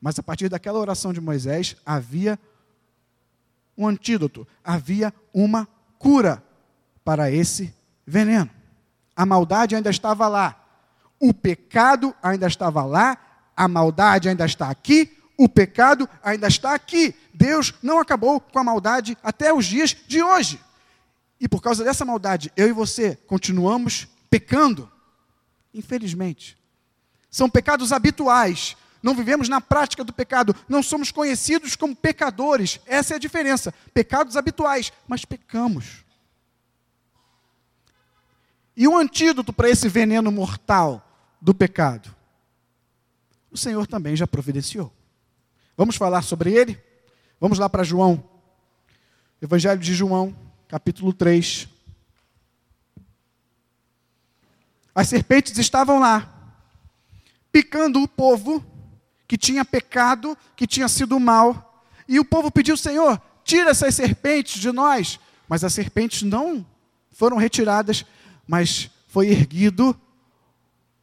Mas 0.00 0.18
a 0.18 0.22
partir 0.22 0.48
daquela 0.48 0.80
oração 0.80 1.12
de 1.12 1.20
Moisés 1.20 1.76
havia 1.86 2.38
um 3.78 3.86
antídoto, 3.86 4.46
havia 4.64 5.14
uma 5.32 5.68
cura 5.98 6.42
para 7.04 7.30
esse 7.30 7.72
veneno. 8.04 8.50
A 9.14 9.24
maldade 9.24 9.76
ainda 9.76 9.90
estava 9.90 10.26
lá, 10.26 10.63
o 11.20 11.32
pecado 11.32 12.14
ainda 12.22 12.46
estava 12.46 12.84
lá, 12.84 13.16
a 13.56 13.68
maldade 13.68 14.28
ainda 14.28 14.44
está 14.44 14.68
aqui, 14.68 15.16
o 15.36 15.48
pecado 15.48 16.08
ainda 16.22 16.46
está 16.46 16.74
aqui. 16.74 17.14
Deus 17.32 17.74
não 17.82 17.98
acabou 17.98 18.40
com 18.40 18.58
a 18.58 18.64
maldade 18.64 19.16
até 19.22 19.52
os 19.52 19.66
dias 19.66 19.96
de 20.06 20.22
hoje. 20.22 20.60
E 21.40 21.48
por 21.48 21.60
causa 21.60 21.84
dessa 21.84 22.04
maldade, 22.04 22.52
eu 22.56 22.68
e 22.68 22.72
você 22.72 23.18
continuamos 23.26 24.08
pecando. 24.30 24.90
Infelizmente. 25.72 26.56
São 27.30 27.50
pecados 27.50 27.92
habituais. 27.92 28.76
Não 29.02 29.14
vivemos 29.14 29.48
na 29.48 29.60
prática 29.60 30.04
do 30.04 30.12
pecado. 30.12 30.54
Não 30.68 30.82
somos 30.82 31.10
conhecidos 31.10 31.74
como 31.74 31.96
pecadores. 31.96 32.80
Essa 32.86 33.14
é 33.14 33.16
a 33.16 33.20
diferença. 33.20 33.74
Pecados 33.92 34.36
habituais, 34.36 34.92
mas 35.06 35.24
pecamos. 35.24 36.03
E 38.76 38.88
o 38.88 38.96
antídoto 38.96 39.52
para 39.52 39.68
esse 39.68 39.88
veneno 39.88 40.32
mortal 40.32 41.06
do 41.40 41.54
pecado? 41.54 42.14
O 43.50 43.56
Senhor 43.56 43.86
também 43.86 44.16
já 44.16 44.26
providenciou. 44.26 44.92
Vamos 45.76 45.96
falar 45.96 46.22
sobre 46.22 46.52
ele? 46.52 46.82
Vamos 47.40 47.58
lá 47.58 47.68
para 47.68 47.84
João. 47.84 48.22
Evangelho 49.40 49.80
de 49.80 49.94
João, 49.94 50.34
capítulo 50.66 51.12
3. 51.12 51.68
As 54.94 55.08
serpentes 55.08 55.58
estavam 55.58 55.98
lá, 55.98 56.56
picando 57.52 58.00
o 58.02 58.08
povo 58.08 58.64
que 59.26 59.36
tinha 59.36 59.64
pecado, 59.64 60.36
que 60.56 60.66
tinha 60.66 60.88
sido 60.88 61.18
mal. 61.18 61.84
E 62.08 62.18
o 62.18 62.24
povo 62.24 62.50
pediu: 62.50 62.76
Senhor, 62.76 63.20
tira 63.44 63.70
essas 63.70 63.94
serpentes 63.94 64.60
de 64.60 64.70
nós. 64.72 65.18
Mas 65.48 65.62
as 65.62 65.74
serpentes 65.74 66.22
não 66.22 66.64
foram 67.12 67.36
retiradas, 67.36 68.04
mas 68.46 68.90
foi 69.08 69.28
erguido 69.28 69.98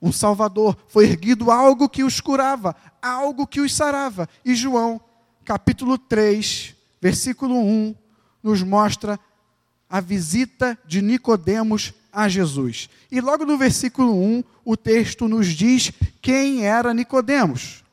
um 0.02 0.12
Salvador, 0.12 0.76
foi 0.88 1.06
erguido 1.06 1.52
algo 1.52 1.88
que 1.88 2.04
os 2.04 2.20
curava, 2.20 2.76
algo 3.02 3.46
que 3.46 3.62
os 3.62 3.74
sarava. 3.74 4.28
E 4.44 4.56
João, 4.56 5.00
capítulo 5.46 5.98
3, 5.98 6.76
versículo 7.00 7.56
1, 7.56 7.96
nos 8.42 8.64
mostra 8.64 9.20
a 9.88 10.00
visita 10.00 10.78
de 10.86 11.02
Nicodemos 11.02 11.94
a 12.12 12.28
Jesus. 12.28 12.90
E 13.12 13.22
logo 13.22 13.46
no 13.46 13.58
versículo 13.58 14.14
1, 14.14 14.44
o 14.66 14.76
texto 14.76 15.28
nos 15.28 15.48
diz 15.48 15.92
quem 16.22 16.66
era 16.66 16.94
Nicodemos. 16.94 17.84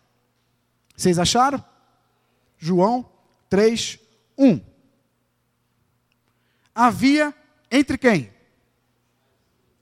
Vocês 0.96 1.18
acharam? 1.18 1.62
João 2.58 3.08
3, 3.50 3.98
1. 4.36 4.60
Havia 6.74 7.34
entre 7.70 7.98
quem? 7.98 8.30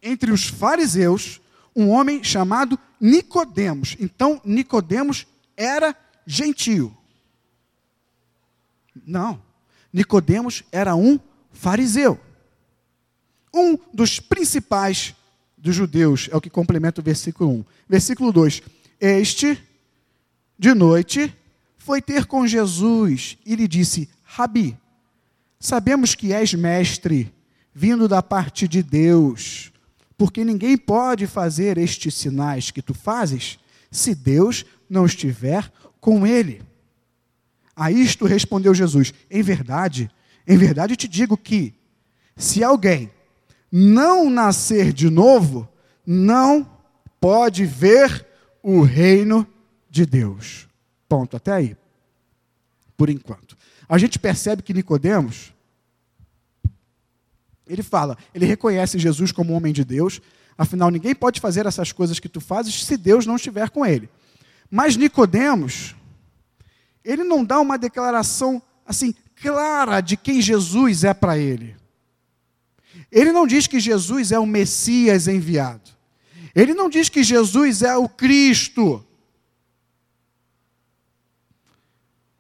Entre 0.07 0.31
os 0.31 0.47
fariseus 0.47 1.41
um 1.77 1.91
homem 1.91 2.25
chamado 2.25 2.79
Nicodemos. 2.99 3.97
Então, 4.01 4.41
Nicodemos 4.45 5.27
era 5.55 5.95
gentio. 6.27 6.97
Não. 9.07 9.43
Nicodemos 9.93 10.65
era 10.73 10.97
um 10.97 11.21
fariseu. 11.53 12.19
Um 13.53 13.77
dos 13.93 14.19
principais 14.19 15.15
dos 15.59 15.75
judeus, 15.75 16.29
é 16.31 16.37
o 16.37 16.41
que 16.41 16.49
complementa 16.49 17.01
o 17.01 17.05
versículo 17.05 17.51
1. 17.51 17.65
Versículo 17.89 18.33
2: 18.33 18.63
Este, 19.01 19.63
de 20.59 20.73
noite, 20.73 21.35
foi 21.77 22.01
ter 22.01 22.27
com 22.27 22.47
Jesus 22.47 23.37
e 23.45 23.55
lhe 23.55 23.69
disse: 23.69 24.09
Rabi, 24.23 24.79
sabemos 25.61 26.15
que 26.15 26.33
és 26.33 26.55
mestre, 26.55 27.35
vindo 27.75 28.09
da 28.09 28.23
parte 28.23 28.67
de 28.67 28.83
Deus 28.83 29.73
porque 30.17 30.45
ninguém 30.45 30.77
pode 30.77 31.27
fazer 31.27 31.79
estes 31.79 32.15
sinais 32.15 32.71
que 32.71 32.83
tu 32.83 32.95
fazes 32.95 33.59
se 33.91 34.15
Deus 34.15 34.65
não 34.89 35.07
estiver 35.07 35.71
com 36.01 36.27
ele. 36.27 36.63
A 37.75 37.91
isto 37.91 38.25
respondeu 38.25 38.75
Jesus: 38.75 39.13
Em 39.31 39.43
verdade, 39.43 40.11
em 40.47 40.57
verdade 40.57 40.97
te 40.97 41.07
digo 41.07 41.37
que, 41.37 41.75
se 42.37 42.65
alguém 42.65 43.11
não 43.71 44.31
nascer 44.31 44.93
de 44.93 45.11
novo, 45.11 45.69
não 46.07 46.67
pode 47.21 47.67
ver 47.67 48.27
o 48.63 48.81
reino 48.81 49.47
de 49.91 50.07
Deus. 50.07 50.67
Ponto, 51.09 51.37
até 51.37 51.53
aí. 51.53 51.77
Por 52.97 53.11
enquanto. 53.11 53.57
A 53.89 53.99
gente 53.99 54.19
percebe 54.19 54.63
que 54.63 54.75
Nicodemos 54.75 55.53
ele 57.67 57.83
fala, 57.83 58.17
ele 58.35 58.47
reconhece 58.47 58.99
Jesus 58.99 59.33
como 59.33 59.53
homem 59.53 59.73
de 59.73 59.85
Deus, 59.85 60.21
afinal 60.57 60.91
ninguém 60.91 61.15
pode 61.15 61.41
fazer 61.41 61.67
essas 61.67 61.93
coisas 61.93 62.21
que 62.21 62.29
tu 62.29 62.41
fazes 62.41 62.85
se 62.85 62.97
Deus 62.97 63.27
não 63.27 63.37
estiver 63.37 63.71
com 63.71 63.85
ele. 63.85 64.09
Mas 64.71 64.97
Nicodemos, 64.97 65.95
ele 67.05 67.25
não 67.25 67.45
dá 67.45 67.61
uma 67.61 67.77
declaração 67.77 68.63
assim 68.85 69.15
clara 69.41 70.01
de 70.01 70.17
quem 70.17 70.41
Jesus 70.41 71.05
é 71.05 71.13
para 71.13 71.37
ele. 71.39 71.77
Ele 73.11 73.33
não 73.33 73.47
diz 73.47 73.67
que 73.67 73.79
Jesus 73.79 74.33
é 74.33 74.39
o 74.39 74.47
Messias 74.47 75.29
enviado. 75.29 75.91
Ele 76.55 76.75
não 76.75 76.89
diz 76.89 77.09
que 77.09 77.23
Jesus 77.23 77.83
é 77.83 77.97
o 77.97 78.09
Cristo. 78.09 79.05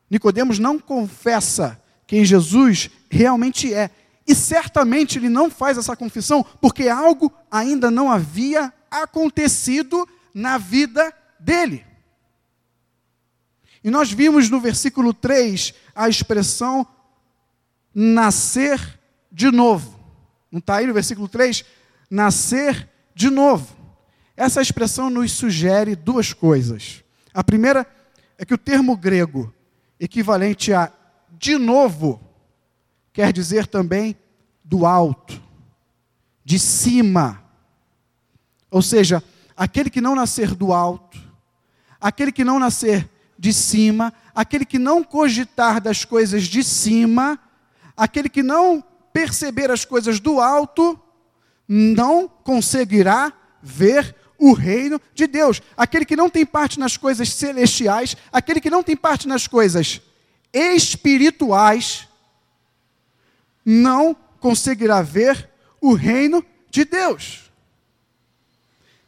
Nicodemos 0.08 0.58
não 0.58 0.78
confessa 0.78 1.80
quem 2.06 2.24
Jesus 2.24 2.90
realmente 3.10 3.74
é. 3.74 3.90
E 4.26 4.34
certamente 4.34 5.18
ele 5.18 5.28
não 5.28 5.50
faz 5.50 5.78
essa 5.78 5.96
confissão 5.96 6.44
porque 6.60 6.88
algo 6.88 7.32
ainda 7.50 7.90
não 7.90 8.10
havia 8.10 8.72
acontecido 8.90 10.06
na 10.34 10.58
vida 10.58 11.12
dele. 11.38 11.84
E 13.84 13.90
nós 13.90 14.10
vimos 14.10 14.50
no 14.50 14.60
versículo 14.60 15.14
3 15.14 15.72
a 15.94 16.08
expressão 16.08 16.86
nascer 17.94 18.98
de 19.30 19.50
novo. 19.50 19.98
Não 20.50 20.58
está 20.58 20.76
aí 20.76 20.86
no 20.86 20.94
versículo 20.94 21.28
3? 21.28 21.64
Nascer 22.10 22.88
de 23.14 23.30
novo. 23.30 23.76
Essa 24.36 24.60
expressão 24.60 25.08
nos 25.08 25.32
sugere 25.32 25.94
duas 25.94 26.32
coisas. 26.32 27.04
A 27.32 27.44
primeira 27.44 27.86
é 28.36 28.44
que 28.44 28.54
o 28.54 28.58
termo 28.58 28.96
grego 28.96 29.54
equivalente 30.00 30.72
a 30.72 30.92
de 31.38 31.56
novo 31.56 32.20
quer 33.16 33.32
dizer 33.32 33.66
também 33.66 34.14
do 34.62 34.84
alto, 34.84 35.42
de 36.44 36.58
cima. 36.58 37.42
Ou 38.70 38.82
seja, 38.82 39.24
aquele 39.56 39.88
que 39.88 40.02
não 40.02 40.14
nascer 40.14 40.54
do 40.54 40.70
alto, 40.70 41.18
aquele 41.98 42.30
que 42.30 42.44
não 42.44 42.58
nascer 42.58 43.08
de 43.38 43.54
cima, 43.54 44.12
aquele 44.34 44.66
que 44.66 44.78
não 44.78 45.02
cogitar 45.02 45.80
das 45.80 46.04
coisas 46.04 46.42
de 46.42 46.62
cima, 46.62 47.40
aquele 47.96 48.28
que 48.28 48.42
não 48.42 48.84
perceber 49.14 49.70
as 49.70 49.82
coisas 49.82 50.20
do 50.20 50.38
alto, 50.38 51.00
não 51.66 52.28
conseguirá 52.28 53.32
ver 53.62 54.14
o 54.38 54.52
reino 54.52 55.00
de 55.14 55.26
Deus. 55.26 55.62
Aquele 55.74 56.04
que 56.04 56.16
não 56.16 56.28
tem 56.28 56.44
parte 56.44 56.78
nas 56.78 56.98
coisas 56.98 57.32
celestiais, 57.32 58.14
aquele 58.30 58.60
que 58.60 58.68
não 58.68 58.82
tem 58.82 58.94
parte 58.94 59.26
nas 59.26 59.46
coisas 59.46 60.02
espirituais, 60.52 62.06
não 63.66 64.14
conseguirá 64.38 65.02
ver 65.02 65.50
o 65.80 65.92
reino 65.92 66.44
de 66.70 66.84
Deus. 66.84 67.50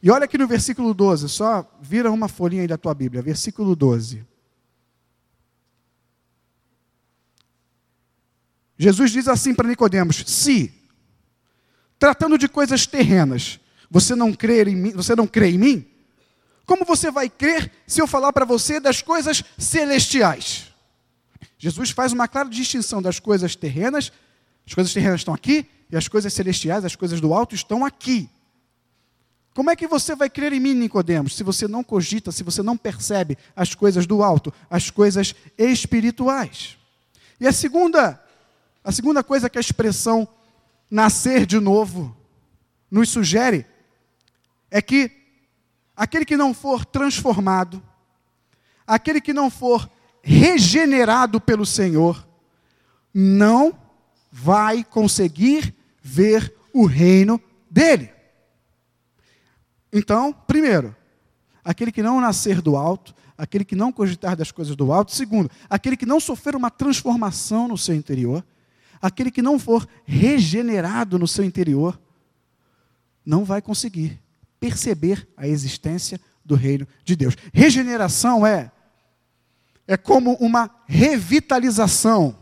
E 0.03 0.11
olha 0.11 0.25
aqui 0.25 0.37
no 0.37 0.47
versículo 0.47 0.93
12, 0.93 1.29
só 1.29 1.65
vira 1.81 2.11
uma 2.11 2.27
folhinha 2.27 2.63
aí 2.63 2.67
da 2.67 2.77
tua 2.77 2.93
Bíblia, 2.93 3.21
versículo 3.21 3.75
12. 3.75 4.25
Jesus 8.77 9.11
diz 9.11 9.27
assim 9.27 9.53
para 9.53 9.67
Nicodemos: 9.67 10.23
se 10.25 10.73
tratando 11.97 12.37
de 12.37 12.47
coisas 12.47 12.85
terrenas, 12.85 13.59
você 13.89 14.15
não 14.15 14.33
crê 14.33 14.63
em 14.63 14.75
mim, 14.75 14.91
você 14.91 15.15
não 15.15 15.27
crê 15.27 15.51
em 15.51 15.57
mim? 15.57 15.87
Como 16.65 16.85
você 16.85 17.11
vai 17.11 17.29
crer 17.29 17.71
se 17.87 18.01
eu 18.01 18.07
falar 18.07 18.31
para 18.31 18.45
você 18.45 18.79
das 18.79 19.01
coisas 19.01 19.43
celestiais? 19.57 20.71
Jesus 21.57 21.89
faz 21.89 22.13
uma 22.13 22.27
clara 22.27 22.47
distinção 22.47 23.01
das 23.01 23.19
coisas 23.19 23.55
terrenas, 23.55 24.13
as 24.69 24.75
coisas 24.75 24.93
terrenas 24.93 25.21
estão 25.21 25.33
aqui 25.33 25.67
e 25.89 25.97
as 25.97 26.07
coisas 26.07 26.31
celestiais, 26.31 26.85
as 26.85 26.95
coisas 26.95 27.19
do 27.19 27.33
alto 27.33 27.55
estão 27.55 27.83
aqui. 27.83 28.29
Como 29.55 29.71
é 29.71 29.75
que 29.75 29.87
você 29.87 30.15
vai 30.15 30.29
crer 30.29 30.53
em 30.53 30.59
mim, 30.59 30.75
Nicodemos, 30.75 31.35
se 31.35 31.43
você 31.43 31.67
não 31.67 31.83
cogita, 31.83 32.31
se 32.31 32.43
você 32.43 32.61
não 32.61 32.77
percebe 32.77 33.35
as 33.55 33.73
coisas 33.73 34.05
do 34.05 34.21
alto, 34.21 34.53
as 34.69 34.91
coisas 34.91 35.33
espirituais? 35.57 36.77
E 37.39 37.47
a 37.47 37.51
segunda, 37.51 38.23
a 38.83 38.91
segunda 38.91 39.23
coisa 39.23 39.49
que 39.49 39.57
a 39.57 39.61
expressão 39.61 40.27
nascer 40.89 41.47
de 41.47 41.59
novo 41.59 42.15
nos 42.91 43.09
sugere 43.09 43.65
é 44.69 44.83
que 44.83 45.11
aquele 45.97 46.25
que 46.25 46.37
não 46.37 46.53
for 46.53 46.85
transformado, 46.85 47.81
aquele 48.85 49.19
que 49.19 49.33
não 49.33 49.49
for 49.49 49.89
regenerado 50.21 51.41
pelo 51.41 51.65
Senhor, 51.65 52.23
não 53.11 53.88
vai 54.31 54.83
conseguir 54.83 55.75
ver 56.01 56.53
o 56.73 56.85
reino 56.85 57.41
dele. 57.69 58.11
Então, 59.91 60.31
primeiro, 60.31 60.95
aquele 61.63 61.91
que 61.91 62.03
não 62.03 62.21
nascer 62.21 62.61
do 62.61 62.75
alto, 62.75 63.13
aquele 63.37 63.65
que 63.65 63.75
não 63.75 63.91
cogitar 63.91 64.35
das 64.35 64.51
coisas 64.51 64.75
do 64.75 64.91
alto. 64.91 65.11
Segundo, 65.11 65.49
aquele 65.69 65.97
que 65.97 66.05
não 66.05 66.19
sofrer 66.19 66.55
uma 66.55 66.69
transformação 66.69 67.67
no 67.67 67.77
seu 67.77 67.95
interior, 67.95 68.45
aquele 69.01 69.31
que 69.31 69.41
não 69.41 69.57
for 69.57 69.87
regenerado 70.05 71.17
no 71.17 71.27
seu 71.27 71.43
interior, 71.43 71.99
não 73.25 73.43
vai 73.43 73.61
conseguir 73.61 74.21
perceber 74.59 75.27
a 75.37 75.47
existência 75.47 76.19
do 76.43 76.55
reino 76.55 76.87
de 77.03 77.15
Deus. 77.15 77.35
Regeneração 77.53 78.45
é 78.45 78.71
é 79.89 79.97
como 79.97 80.33
uma 80.35 80.69
revitalização 80.85 82.37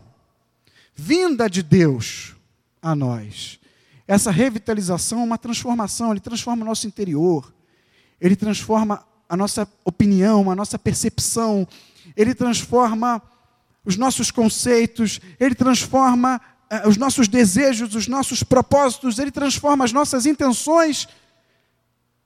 vinda 0.98 1.48
de 1.48 1.62
Deus 1.62 2.34
a 2.82 2.92
nós. 2.92 3.60
Essa 4.06 4.32
revitalização 4.32 5.20
é 5.20 5.24
uma 5.24 5.38
transformação, 5.38 6.10
ele 6.10 6.18
transforma 6.18 6.64
o 6.64 6.66
nosso 6.66 6.88
interior, 6.88 7.54
ele 8.20 8.34
transforma 8.34 9.06
a 9.28 9.36
nossa 9.36 9.70
opinião, 9.84 10.50
a 10.50 10.56
nossa 10.56 10.76
percepção, 10.76 11.68
ele 12.16 12.34
transforma 12.34 13.22
os 13.84 13.96
nossos 13.96 14.32
conceitos, 14.32 15.20
ele 15.38 15.54
transforma 15.54 16.40
uh, 16.72 16.88
os 16.88 16.96
nossos 16.96 17.28
desejos, 17.28 17.94
os 17.94 18.08
nossos 18.08 18.42
propósitos, 18.42 19.20
ele 19.20 19.30
transforma 19.30 19.84
as 19.84 19.92
nossas 19.92 20.26
intenções. 20.26 21.06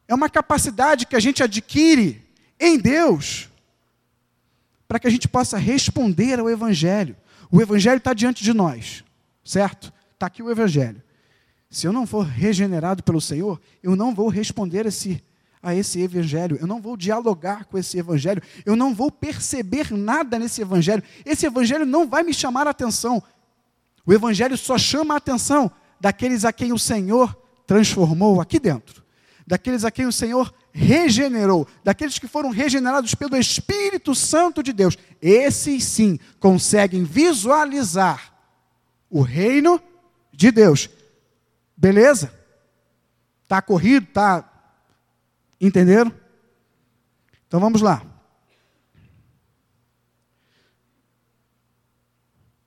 É 0.08 0.14
uma 0.14 0.30
capacidade 0.30 1.04
que 1.04 1.14
a 1.14 1.20
gente 1.20 1.42
adquire 1.42 2.26
em 2.58 2.78
Deus 2.78 3.50
para 4.88 4.98
que 4.98 5.06
a 5.06 5.11
gente 5.11 5.28
possa 5.28 5.58
responder 5.58 6.40
ao 6.40 6.48
Evangelho. 6.48 7.16
O 7.52 7.60
Evangelho 7.60 7.98
está 7.98 8.14
diante 8.14 8.42
de 8.42 8.54
nós, 8.54 9.04
certo? 9.44 9.92
Está 10.14 10.26
aqui 10.26 10.42
o 10.42 10.50
Evangelho. 10.50 11.02
Se 11.68 11.86
eu 11.86 11.92
não 11.92 12.06
for 12.06 12.24
regenerado 12.24 13.02
pelo 13.02 13.20
Senhor, 13.20 13.60
eu 13.82 13.94
não 13.94 14.14
vou 14.14 14.28
responder 14.28 14.86
esse, 14.86 15.22
a 15.62 15.74
esse 15.74 16.00
Evangelho, 16.00 16.56
eu 16.58 16.66
não 16.66 16.80
vou 16.80 16.96
dialogar 16.96 17.66
com 17.66 17.76
esse 17.76 17.98
Evangelho, 17.98 18.42
eu 18.64 18.74
não 18.74 18.94
vou 18.94 19.10
perceber 19.10 19.92
nada 19.92 20.38
nesse 20.38 20.62
Evangelho. 20.62 21.02
Esse 21.26 21.44
Evangelho 21.44 21.84
não 21.84 22.08
vai 22.08 22.22
me 22.22 22.32
chamar 22.32 22.66
a 22.66 22.70
atenção. 22.70 23.22
O 24.06 24.14
Evangelho 24.14 24.56
só 24.56 24.78
chama 24.78 25.12
a 25.12 25.18
atenção 25.18 25.70
daqueles 26.00 26.46
a 26.46 26.54
quem 26.54 26.72
o 26.72 26.78
Senhor 26.78 27.36
transformou 27.66 28.40
aqui 28.40 28.58
dentro 28.58 29.01
daqueles 29.52 29.84
a 29.84 29.90
quem 29.90 30.06
o 30.06 30.12
Senhor 30.12 30.50
regenerou, 30.72 31.68
daqueles 31.84 32.18
que 32.18 32.26
foram 32.26 32.48
regenerados 32.48 33.14
pelo 33.14 33.36
Espírito 33.36 34.14
Santo 34.14 34.62
de 34.62 34.72
Deus. 34.72 34.96
Esses 35.20 35.84
sim 35.84 36.18
conseguem 36.40 37.04
visualizar 37.04 38.32
o 39.10 39.20
reino 39.20 39.78
de 40.32 40.50
Deus. 40.50 40.88
Beleza? 41.76 42.32
Está 43.42 43.60
corrido? 43.60 44.04
Está. 44.04 44.50
Entenderam? 45.60 46.10
Então 47.46 47.60
vamos 47.60 47.82
lá. 47.82 48.02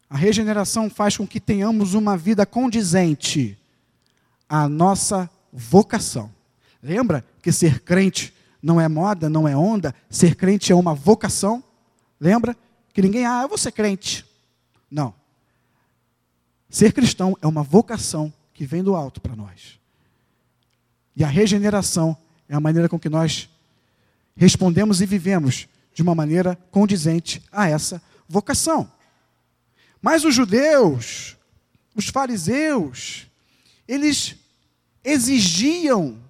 A 0.07 0.15
regeneração 0.15 0.87
faz 0.87 1.17
com 1.17 1.25
que 1.25 1.39
tenhamos 1.39 1.95
uma 1.95 2.15
vida 2.15 2.45
condizente 2.45 3.57
à 4.47 4.69
nossa 4.69 5.27
vocação. 5.51 6.34
Lembra 6.85 7.25
que 7.41 7.51
ser 7.51 7.79
crente 7.79 8.31
não 8.61 8.79
é 8.79 8.87
moda, 8.87 9.27
não 9.27 9.47
é 9.47 9.57
onda, 9.57 9.91
ser 10.07 10.35
crente 10.35 10.71
é 10.71 10.75
uma 10.75 10.93
vocação? 10.93 11.63
Lembra 12.19 12.55
que 12.93 13.01
ninguém, 13.01 13.25
ah, 13.25 13.41
eu 13.41 13.47
vou 13.47 13.57
ser 13.57 13.71
crente. 13.71 14.23
Não. 14.89 15.11
Ser 16.69 16.93
cristão 16.93 17.35
é 17.41 17.47
uma 17.47 17.63
vocação 17.63 18.31
que 18.53 18.67
vem 18.67 18.83
do 18.83 18.95
alto 18.95 19.19
para 19.19 19.35
nós. 19.35 19.79
E 21.15 21.23
a 21.23 21.27
regeneração 21.27 22.15
é 22.47 22.53
a 22.53 22.59
maneira 22.59 22.87
com 22.87 22.99
que 22.99 23.09
nós 23.09 23.49
respondemos 24.35 25.01
e 25.01 25.07
vivemos 25.07 25.67
de 25.91 26.03
uma 26.03 26.13
maneira 26.13 26.55
condizente 26.69 27.41
a 27.51 27.67
essa 27.67 27.99
vocação. 28.29 28.91
Mas 29.99 30.23
os 30.23 30.35
judeus, 30.35 31.35
os 31.95 32.09
fariseus, 32.09 33.25
eles 33.87 34.35
exigiam 35.03 36.23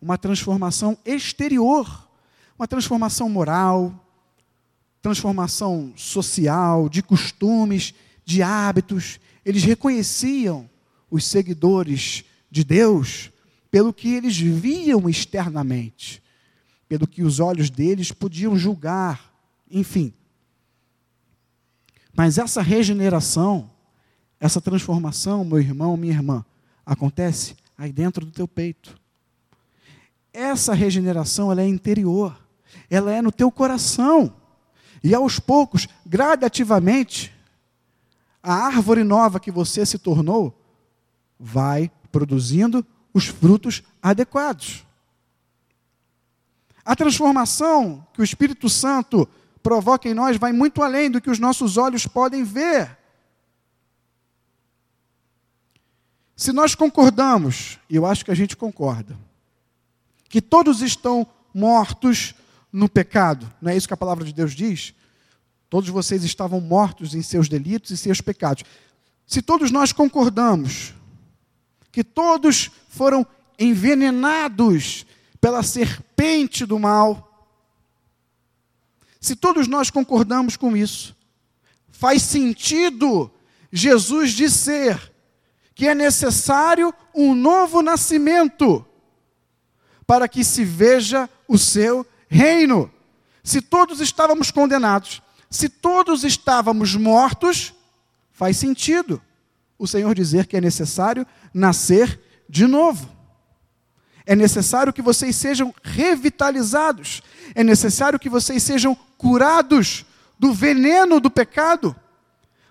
uma 0.00 0.16
transformação 0.16 0.96
exterior, 1.04 2.08
uma 2.58 2.66
transformação 2.66 3.28
moral, 3.28 3.94
transformação 5.02 5.92
social, 5.96 6.88
de 6.88 7.02
costumes, 7.02 7.94
de 8.24 8.42
hábitos. 8.42 9.18
Eles 9.44 9.64
reconheciam 9.64 10.68
os 11.10 11.24
seguidores 11.24 12.24
de 12.50 12.64
Deus 12.64 13.30
pelo 13.70 13.92
que 13.92 14.08
eles 14.08 14.36
viam 14.36 15.08
externamente, 15.08 16.22
pelo 16.88 17.06
que 17.06 17.22
os 17.22 17.38
olhos 17.38 17.70
deles 17.70 18.10
podiam 18.10 18.56
julgar, 18.56 19.32
enfim. 19.70 20.12
Mas 22.12 22.36
essa 22.36 22.60
regeneração, 22.60 23.70
essa 24.38 24.60
transformação, 24.60 25.44
meu 25.44 25.60
irmão, 25.60 25.96
minha 25.96 26.12
irmã, 26.12 26.44
acontece 26.84 27.54
aí 27.78 27.92
dentro 27.92 28.26
do 28.26 28.32
teu 28.32 28.48
peito. 28.48 28.99
Essa 30.32 30.74
regeneração, 30.74 31.50
ela 31.50 31.62
é 31.62 31.66
interior. 31.66 32.38
Ela 32.88 33.12
é 33.12 33.22
no 33.22 33.32
teu 33.32 33.50
coração. 33.50 34.34
E 35.02 35.14
aos 35.14 35.38
poucos, 35.38 35.88
gradativamente, 36.04 37.32
a 38.42 38.54
árvore 38.54 39.02
nova 39.02 39.40
que 39.40 39.50
você 39.50 39.84
se 39.84 39.98
tornou 39.98 40.56
vai 41.38 41.90
produzindo 42.12 42.84
os 43.12 43.26
frutos 43.26 43.82
adequados. 44.02 44.86
A 46.84 46.96
transformação 46.96 48.06
que 48.12 48.20
o 48.20 48.24
Espírito 48.24 48.68
Santo 48.68 49.28
provoca 49.62 50.08
em 50.08 50.14
nós 50.14 50.36
vai 50.36 50.52
muito 50.52 50.82
além 50.82 51.10
do 51.10 51.20
que 51.20 51.30
os 51.30 51.38
nossos 51.38 51.76
olhos 51.76 52.06
podem 52.06 52.42
ver. 52.44 52.98
Se 56.34 56.52
nós 56.52 56.74
concordamos, 56.74 57.78
e 57.88 57.96
eu 57.96 58.06
acho 58.06 58.24
que 58.24 58.30
a 58.30 58.34
gente 58.34 58.56
concorda, 58.56 59.16
que 60.30 60.40
todos 60.40 60.80
estão 60.80 61.26
mortos 61.52 62.34
no 62.72 62.88
pecado, 62.88 63.52
não 63.60 63.72
é 63.72 63.76
isso 63.76 63.88
que 63.88 63.92
a 63.92 63.96
palavra 63.96 64.24
de 64.24 64.32
Deus 64.32 64.54
diz? 64.54 64.94
Todos 65.68 65.88
vocês 65.88 66.22
estavam 66.22 66.60
mortos 66.60 67.16
em 67.16 67.20
seus 67.20 67.48
delitos 67.48 67.90
e 67.90 67.96
seus 67.96 68.20
pecados. 68.20 68.62
Se 69.26 69.42
todos 69.42 69.72
nós 69.72 69.92
concordamos 69.92 70.94
que 71.90 72.04
todos 72.04 72.70
foram 72.88 73.26
envenenados 73.58 75.04
pela 75.40 75.64
serpente 75.64 76.64
do 76.64 76.78
mal, 76.78 77.48
se 79.20 79.34
todos 79.34 79.66
nós 79.66 79.90
concordamos 79.90 80.56
com 80.56 80.76
isso, 80.76 81.16
faz 81.88 82.22
sentido 82.22 83.32
Jesus 83.72 84.30
dizer 84.30 85.12
que 85.74 85.88
é 85.88 85.94
necessário 85.94 86.94
um 87.12 87.34
novo 87.34 87.82
nascimento 87.82 88.86
para 90.10 90.26
que 90.26 90.42
se 90.42 90.64
veja 90.64 91.30
o 91.46 91.56
seu 91.56 92.04
reino. 92.28 92.90
Se 93.44 93.62
todos 93.62 94.00
estávamos 94.00 94.50
condenados, 94.50 95.22
se 95.48 95.68
todos 95.68 96.24
estávamos 96.24 96.96
mortos, 96.96 97.72
faz 98.32 98.56
sentido 98.56 99.22
o 99.78 99.86
Senhor 99.86 100.12
dizer 100.12 100.48
que 100.48 100.56
é 100.56 100.60
necessário 100.60 101.24
nascer 101.54 102.20
de 102.48 102.66
novo. 102.66 103.08
É 104.26 104.34
necessário 104.34 104.92
que 104.92 105.00
vocês 105.00 105.36
sejam 105.36 105.72
revitalizados. 105.80 107.22
É 107.54 107.62
necessário 107.62 108.18
que 108.18 108.28
vocês 108.28 108.64
sejam 108.64 108.96
curados 109.16 110.04
do 110.36 110.52
veneno 110.52 111.20
do 111.20 111.30
pecado, 111.30 111.94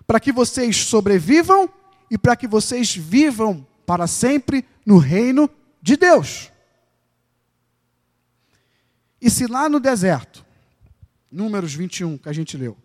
para 0.06 0.20
que 0.20 0.30
vocês 0.30 0.76
sobrevivam 0.76 1.70
e 2.10 2.18
para 2.18 2.36
que 2.36 2.46
vocês 2.46 2.94
vivam 2.94 3.66
para 3.86 4.06
sempre 4.06 4.62
no 4.84 4.98
reino 4.98 5.48
de 5.80 5.96
Deus. 5.96 6.50
E 9.20 9.28
se 9.28 9.46
lá 9.46 9.68
no 9.68 9.78
deserto, 9.78 10.44
Números 11.30 11.74
21, 11.74 12.18
que 12.18 12.28
a 12.28 12.32
gente 12.32 12.56
leu, 12.56 12.76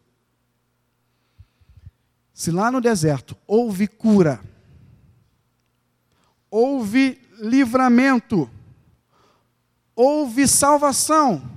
se 2.34 2.52
lá 2.52 2.70
no 2.70 2.82
deserto 2.82 3.36
houve 3.48 3.88
cura, 3.88 4.42
houve 6.52 7.20
livramento, 7.40 8.50
houve 9.96 10.48
salvação, 10.48 11.50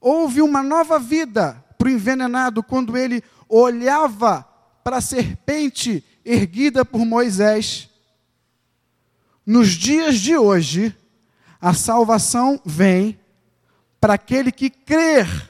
houve 0.00 0.42
uma 0.42 0.62
nova 0.62 0.98
vida 0.98 1.64
para 1.78 1.86
o 1.88 1.90
envenenado 1.90 2.62
quando 2.62 2.96
ele 2.96 3.22
olhava 3.48 4.42
para 4.82 4.96
a 4.96 5.00
serpente 5.00 6.04
erguida 6.24 6.84
por 6.84 7.04
Moisés. 7.04 7.88
Nos 9.46 9.70
dias 9.70 10.18
de 10.18 10.36
hoje, 10.36 10.96
a 11.60 11.72
salvação 11.72 12.60
vem 12.64 13.21
para 14.02 14.14
aquele 14.14 14.50
que 14.50 14.68
crer 14.68 15.48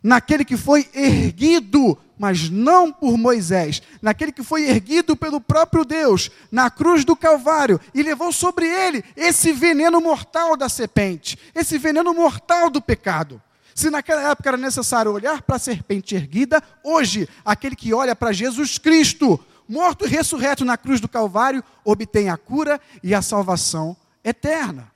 naquele 0.00 0.44
que 0.44 0.56
foi 0.56 0.88
erguido, 0.94 1.98
mas 2.16 2.48
não 2.48 2.92
por 2.92 3.18
Moisés, 3.18 3.82
naquele 4.00 4.30
que 4.30 4.44
foi 4.44 4.70
erguido 4.70 5.16
pelo 5.16 5.40
próprio 5.40 5.84
Deus, 5.84 6.30
na 6.52 6.70
cruz 6.70 7.04
do 7.04 7.16
Calvário, 7.16 7.80
e 7.92 8.00
levou 8.00 8.30
sobre 8.30 8.64
ele 8.64 9.02
esse 9.16 9.52
veneno 9.52 10.00
mortal 10.00 10.56
da 10.56 10.68
serpente, 10.68 11.36
esse 11.52 11.76
veneno 11.76 12.14
mortal 12.14 12.70
do 12.70 12.80
pecado. 12.80 13.42
Se 13.74 13.90
naquela 13.90 14.30
época 14.30 14.50
era 14.50 14.56
necessário 14.56 15.10
olhar 15.10 15.42
para 15.42 15.56
a 15.56 15.58
serpente 15.58 16.14
erguida, 16.14 16.62
hoje, 16.84 17.28
aquele 17.44 17.74
que 17.74 17.92
olha 17.92 18.14
para 18.14 18.30
Jesus 18.30 18.78
Cristo, 18.78 19.44
morto 19.68 20.04
e 20.04 20.08
ressurreto 20.08 20.64
na 20.64 20.76
cruz 20.76 21.00
do 21.00 21.08
Calvário, 21.08 21.64
obtém 21.84 22.28
a 22.28 22.36
cura 22.36 22.80
e 23.02 23.12
a 23.12 23.20
salvação 23.20 23.96
eterna. 24.22 24.93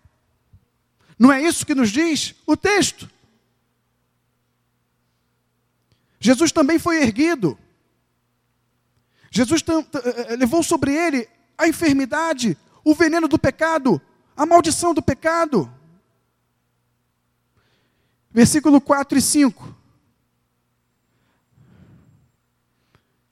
Não 1.19 1.33
é 1.33 1.43
isso 1.43 1.67
que 1.67 1.75
nos 1.75 1.91
diz 1.91 2.35
o 2.47 2.57
texto? 2.57 3.11
Jesus 6.21 6.53
também 6.53 6.79
foi 6.79 7.03
erguido. 7.03 7.59
Jesus 9.31 9.63
eh, 9.63 10.33
eh, 10.33 10.37
levou 10.37 10.63
sobre 10.63 10.95
ele 10.95 11.29
a 11.57 11.67
enfermidade, 11.67 12.57
o 12.85 12.95
veneno 12.95 13.29
do 13.29 13.39
pecado, 13.39 14.01
a 14.37 14.47
maldição 14.47 14.95
do 14.95 15.03
pecado. 15.03 15.73
Versículo 18.31 18.81
4 18.81 19.19
e 19.19 19.23
5. 19.23 19.77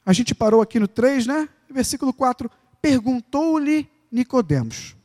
A 0.05 0.12
gente 0.12 0.35
parou 0.35 0.61
aqui 0.61 0.79
no 0.79 0.88
3, 0.88 1.27
né? 1.27 1.49
Versículo 1.68 2.12
4. 2.12 2.51
Perguntou-lhe 2.81 3.88
Nicodemos: 4.11 4.95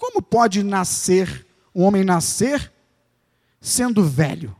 como 0.00 0.22
pode 0.22 0.62
nascer, 0.62 1.46
um 1.74 1.82
homem 1.82 2.02
nascer 2.02 2.72
sendo 3.60 4.02
velho? 4.02 4.56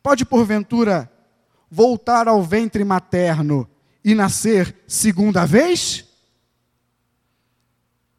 Pode, 0.00 0.24
porventura, 0.24 1.12
voltar 1.68 2.28
ao 2.28 2.40
ventre 2.40 2.84
materno 2.84 3.68
e 4.04 4.14
nascer 4.14 4.74
segunda 4.86 5.44
vez? 5.44 6.04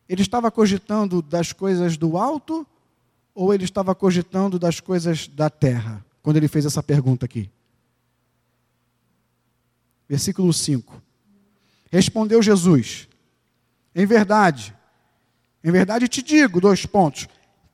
Ele 0.07 0.21
estava 0.21 0.51
cogitando 0.51 1.21
das 1.21 1.53
coisas 1.53 1.95
do 1.95 2.17
alto 2.17 2.67
ou 3.33 3.53
ele 3.53 3.63
estava 3.63 3.95
cogitando 3.95 4.59
das 4.59 4.81
coisas 4.81 5.29
da 5.29 5.49
terra, 5.49 6.05
quando 6.21 6.35
ele 6.35 6.49
fez 6.49 6.65
essa 6.65 6.83
pergunta 6.83 7.25
aqui? 7.25 7.49
Versículo 10.09 10.51
5. 10.51 11.01
Respondeu 11.89 12.43
Jesus: 12.43 13.07
Em 13.95 14.05
verdade, 14.05 14.75
em 15.63 15.71
verdade 15.71 16.07
te 16.07 16.21
digo, 16.21 16.61
dois 16.61 16.85
pontos: 16.85 17.27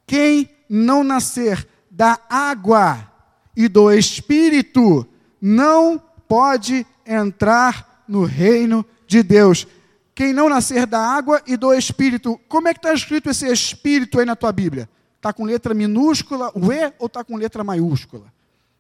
quem 0.06 0.50
não 0.70 1.04
nascer 1.04 1.68
da 1.90 2.20
água 2.30 3.12
e 3.56 3.68
do 3.68 3.92
espírito 3.92 5.08
não 5.42 6.02
pode 6.28 6.86
entrar 7.06 8.04
no 8.08 8.24
reino 8.24 8.86
de 9.08 9.24
Deus. 9.24 9.66
Quem 10.14 10.34
não 10.34 10.50
nascer 10.50 10.86
da 10.86 11.00
água 11.00 11.42
e 11.46 11.56
do 11.56 11.74
espírito, 11.74 12.40
como 12.48 12.68
é 12.68 12.74
que 12.74 12.80
está 12.80 12.94
escrito 12.94 13.30
esse 13.30 13.48
espírito 13.48 14.20
aí 14.20 14.26
na 14.26 14.36
tua 14.36 14.52
Bíblia? 14.52 14.90
Está 15.16 15.32
com 15.32 15.44
letra 15.44 15.74
minúscula, 15.74 16.52
o 16.56 16.72
E, 16.72 16.94
ou 17.00 17.08
está 17.08 17.24
com 17.24 17.36
letra 17.36 17.64
maiúscula? 17.64 18.32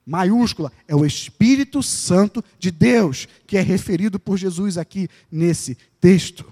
Maiúscula 0.05 0.71
é 0.87 0.95
o 0.95 1.05
Espírito 1.05 1.83
Santo 1.83 2.41
de 2.57 2.71
Deus, 2.71 3.27
que 3.45 3.57
é 3.57 3.61
referido 3.61 4.17
por 4.17 4.37
Jesus 4.37 4.77
aqui 4.77 5.09
nesse 5.29 5.77
texto. 5.99 6.45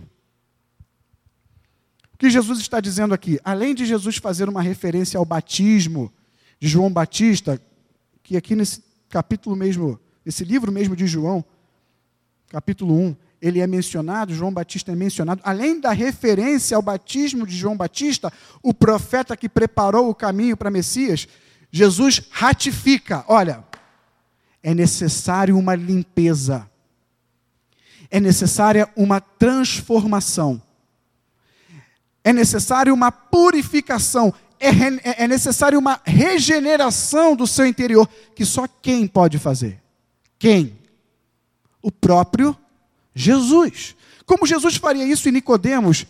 O 2.15 2.17
que 2.17 2.30
Jesus 2.30 2.60
está 2.60 2.80
dizendo 2.80 3.13
aqui? 3.13 3.41
Além 3.43 3.75
de 3.75 3.86
Jesus 3.86 4.15
fazer 4.15 4.47
uma 4.47 4.62
referência 4.62 5.17
ao 5.17 5.25
batismo 5.25 6.13
de 6.58 6.65
João 6.65 6.89
Batista, 6.89 7.62
que 8.23 8.38
aqui 8.38 8.56
nesse 8.56 8.82
capítulo 9.10 9.54
mesmo, 9.54 9.99
nesse 10.23 10.45
livro 10.45 10.71
mesmo 10.71 10.95
de 10.95 11.06
João, 11.08 11.43
capítulo 12.47 12.97
1, 12.97 13.15
ele 13.41 13.60
é 13.60 13.67
mencionado, 13.67 14.34
João 14.34 14.54
Batista 14.54 14.93
é 14.93 14.95
mencionado, 14.95 15.41
além 15.43 15.78
da 15.82 15.91
referência 15.91 16.78
ao 16.78 16.82
batismo 16.82 17.45
de 17.45 17.54
João 17.54 17.75
Batista, 17.75 18.32
o 18.63 18.73
profeta 18.73 19.36
que 19.36 19.49
preparou 19.49 20.10
o 20.10 20.15
caminho 20.15 20.56
para 20.56 20.71
Messias, 20.71 21.28
Jesus 21.69 22.21
ratifica: 22.32 23.25
olha, 23.28 23.62
é 24.63 24.73
necessário 24.73 25.58
uma 25.58 25.75
limpeza, 25.75 26.65
é 28.10 28.21
necessária 28.21 28.89
uma 28.95 29.19
transformação 29.19 30.62
é 32.26 32.34
necessário 32.34 32.92
uma 32.92 33.12
purificação, 33.12 34.34
é, 34.60 34.70
é, 34.70 35.24
é 35.24 35.28
necessário 35.28 35.78
uma 35.78 36.02
regeneração 36.04 37.36
do 37.36 37.46
seu 37.46 37.68
interior, 37.68 38.10
que 38.36 38.44
só 38.44 38.68
quem 38.68 39.06
pode 39.06 39.38
fazer? 39.38 39.80
Quem? 40.40 40.76
O 41.84 41.92
próprio 41.92 42.58
Jesus. 43.14 43.96
Como 44.26 44.48
Jesus 44.48 44.76
faria 44.76 45.06
isso 45.06 45.30
em 45.30 45.34
Nicodemos, 45.34 46.08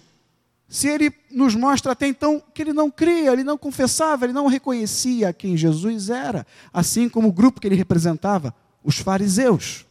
se 0.70 0.88
ele 0.88 1.14
nos 1.30 1.54
mostra 1.54 1.92
até 1.92 2.08
então 2.08 2.42
que 2.54 2.62
ele 2.62 2.72
não 2.72 2.90
cria, 2.90 3.34
ele 3.34 3.44
não 3.44 3.58
confessava, 3.58 4.26
ele 4.26 4.34
não 4.34 4.48
reconhecia 4.48 5.34
quem 5.34 5.58
Jesus 5.58 6.10
era, 6.10 6.48
assim 6.72 7.10
como 7.10 7.28
o 7.28 7.34
grupo 7.34 7.60
que 7.60 7.68
ele 7.68 7.76
representava, 7.76 8.56
os 8.82 8.98
fariseus. 8.98 9.86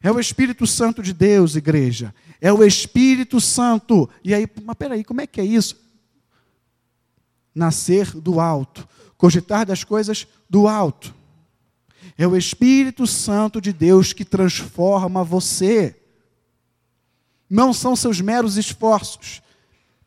É 0.00 0.10
o 0.12 0.20
Espírito 0.20 0.66
Santo 0.66 1.02
de 1.02 1.12
Deus, 1.12 1.56
igreja. 1.56 2.14
É 2.40 2.52
o 2.52 2.64
Espírito 2.64 3.40
Santo. 3.40 4.08
E 4.22 4.32
aí, 4.32 4.46
mas 4.64 4.76
peraí, 4.76 5.02
como 5.02 5.20
é 5.20 5.26
que 5.26 5.40
é 5.40 5.44
isso? 5.44 5.76
Nascer 7.54 8.12
do 8.12 8.38
alto, 8.38 8.88
cogitar 9.16 9.66
das 9.66 9.82
coisas 9.82 10.26
do 10.48 10.68
alto. 10.68 11.14
É 12.16 12.26
o 12.26 12.36
Espírito 12.36 13.06
Santo 13.06 13.60
de 13.60 13.72
Deus 13.72 14.12
que 14.12 14.24
transforma 14.24 15.24
você. 15.24 16.00
Não 17.50 17.72
são 17.72 17.96
seus 17.96 18.20
meros 18.20 18.56
esforços, 18.56 19.42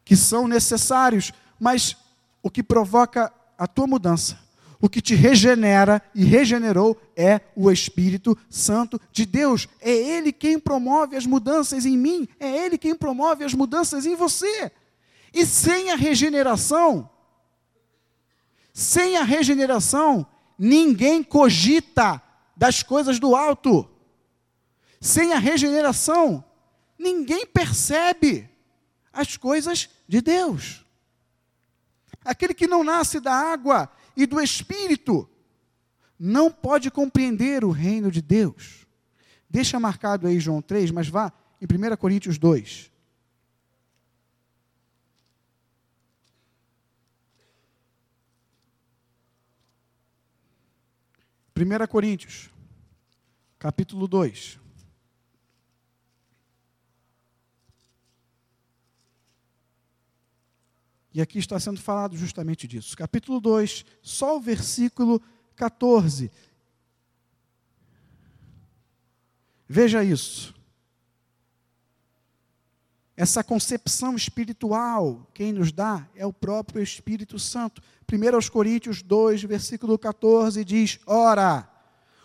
que 0.05 0.15
são 0.15 0.47
necessários, 0.47 1.33
mas 1.59 1.97
o 2.41 2.49
que 2.49 2.63
provoca 2.63 3.31
a 3.57 3.67
tua 3.67 3.87
mudança, 3.87 4.39
o 4.81 4.89
que 4.89 4.99
te 4.99 5.13
regenera 5.13 6.01
e 6.15 6.25
regenerou 6.25 6.99
é 7.15 7.39
o 7.55 7.71
Espírito 7.71 8.35
Santo 8.49 8.99
de 9.11 9.25
Deus. 9.25 9.67
É 9.79 9.91
Ele 9.91 10.31
quem 10.31 10.59
promove 10.59 11.15
as 11.15 11.25
mudanças 11.25 11.85
em 11.85 11.95
mim, 11.95 12.27
é 12.39 12.65
Ele 12.65 12.79
quem 12.79 12.95
promove 12.95 13.43
as 13.43 13.53
mudanças 13.53 14.07
em 14.07 14.15
você. 14.15 14.71
E 15.31 15.45
sem 15.45 15.91
a 15.91 15.95
regeneração, 15.95 17.07
sem 18.73 19.17
a 19.17 19.23
regeneração, 19.23 20.25
ninguém 20.57 21.21
cogita 21.23 22.21
das 22.57 22.81
coisas 22.81 23.19
do 23.19 23.35
alto. 23.35 23.87
Sem 24.99 25.31
a 25.33 25.37
regeneração, 25.37 26.43
ninguém 26.97 27.45
percebe 27.45 28.49
as 29.13 29.37
coisas 29.37 29.89
de 30.07 30.21
Deus. 30.21 30.83
Aquele 32.25 32.53
que 32.53 32.67
não 32.67 32.83
nasce 32.83 33.19
da 33.19 33.33
água 33.33 33.89
e 34.15 34.25
do 34.25 34.39
Espírito 34.39 35.29
não 36.19 36.51
pode 36.51 36.91
compreender 36.91 37.65
o 37.65 37.71
reino 37.71 38.11
de 38.11 38.21
Deus. 38.21 38.85
Deixa 39.49 39.79
marcado 39.79 40.27
aí 40.27 40.39
João 40.39 40.61
3, 40.61 40.91
mas 40.91 41.07
vá 41.07 41.33
em 41.59 41.65
1 41.65 41.97
Coríntios 41.97 42.37
2. 42.37 42.91
1 51.61 51.87
Coríntios, 51.87 52.49
capítulo 53.59 54.07
2. 54.07 54.60
E 61.13 61.21
aqui 61.21 61.39
está 61.39 61.59
sendo 61.59 61.79
falado 61.79 62.15
justamente 62.15 62.67
disso. 62.67 62.95
Capítulo 62.95 63.41
2, 63.41 63.85
só 64.01 64.37
o 64.37 64.39
versículo 64.39 65.21
14. 65.55 66.31
Veja 69.67 70.03
isso. 70.03 70.55
Essa 73.15 73.43
concepção 73.43 74.15
espiritual, 74.15 75.29
quem 75.33 75.51
nos 75.51 75.71
dá 75.71 76.07
é 76.15 76.25
o 76.25 76.33
próprio 76.33 76.81
Espírito 76.81 77.37
Santo. 77.37 77.81
1 78.11 78.49
Coríntios 78.49 79.01
2, 79.01 79.43
versículo 79.43 79.99
14 79.99 80.63
diz: 80.65 80.99
Ora, 81.05 81.69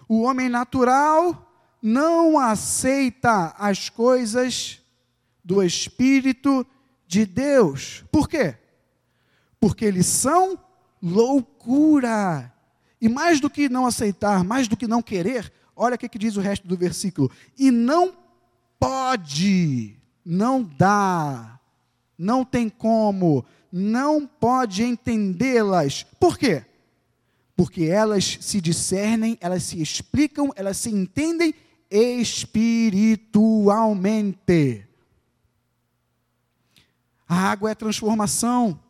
o 0.09 0.22
homem 0.22 0.49
natural 0.49 1.53
não 1.83 2.38
aceita 2.38 3.55
as 3.59 3.88
coisas 3.88 4.81
do 5.44 5.62
Espírito 5.62 6.66
de 7.07 7.27
Deus. 7.27 8.05
Por 8.11 8.29
quê? 8.29 8.57
Porque 9.66 9.85
eles 9.85 10.07
são 10.07 10.59
loucura. 11.02 12.55
E 13.00 13.09
mais 13.09 13.40
do 13.40 13.50
que 13.50 13.68
não 13.68 13.85
aceitar, 13.85 14.44
mais 14.44 14.68
do 14.68 14.76
que 14.76 14.87
não 14.87 15.02
querer, 15.02 15.52
olha 15.74 15.96
o 15.96 15.98
que, 15.98 16.09
que 16.09 16.20
diz 16.20 16.37
o 16.37 16.40
resto 16.40 16.68
do 16.68 16.76
versículo: 16.76 17.29
e 17.59 17.72
não 17.72 18.16
pode, 18.79 19.96
não 20.24 20.62
dá, 20.62 21.59
não 22.16 22.44
tem 22.44 22.68
como, 22.68 23.44
não 23.72 24.24
pode 24.24 24.85
entendê-las. 24.85 26.05
Por 26.20 26.38
quê? 26.38 26.64
Porque 27.57 27.87
elas 27.87 28.38
se 28.40 28.61
discernem, 28.61 29.37
elas 29.40 29.64
se 29.64 29.83
explicam, 29.83 30.52
elas 30.55 30.76
se 30.76 30.90
entendem 30.90 31.52
espiritualmente. 31.90 34.87
A 37.29 37.50
água 37.50 37.72
é 37.72 37.74
transformação 37.74 38.86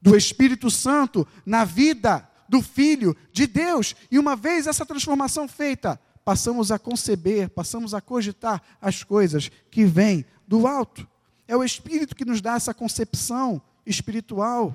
do 0.00 0.16
Espírito 0.16 0.70
Santo 0.70 1.26
na 1.44 1.64
vida 1.64 2.28
do 2.48 2.62
Filho 2.62 3.16
de 3.32 3.46
Deus. 3.46 3.94
E 4.10 4.18
uma 4.18 4.36
vez 4.36 4.66
essa 4.66 4.86
transformação 4.86 5.48
feita, 5.48 6.00
passamos 6.24 6.70
a 6.70 6.78
conceber, 6.78 7.48
passamos 7.50 7.94
a 7.94 8.00
cogitar 8.00 8.62
as 8.80 9.02
coisas 9.02 9.50
que 9.70 9.84
vêm 9.84 10.24
do 10.46 10.66
alto. 10.66 11.06
É 11.46 11.56
o 11.56 11.64
Espírito 11.64 12.14
que 12.16 12.24
nos 12.24 12.40
dá 12.40 12.54
essa 12.54 12.74
concepção 12.74 13.62
espiritual. 13.84 14.74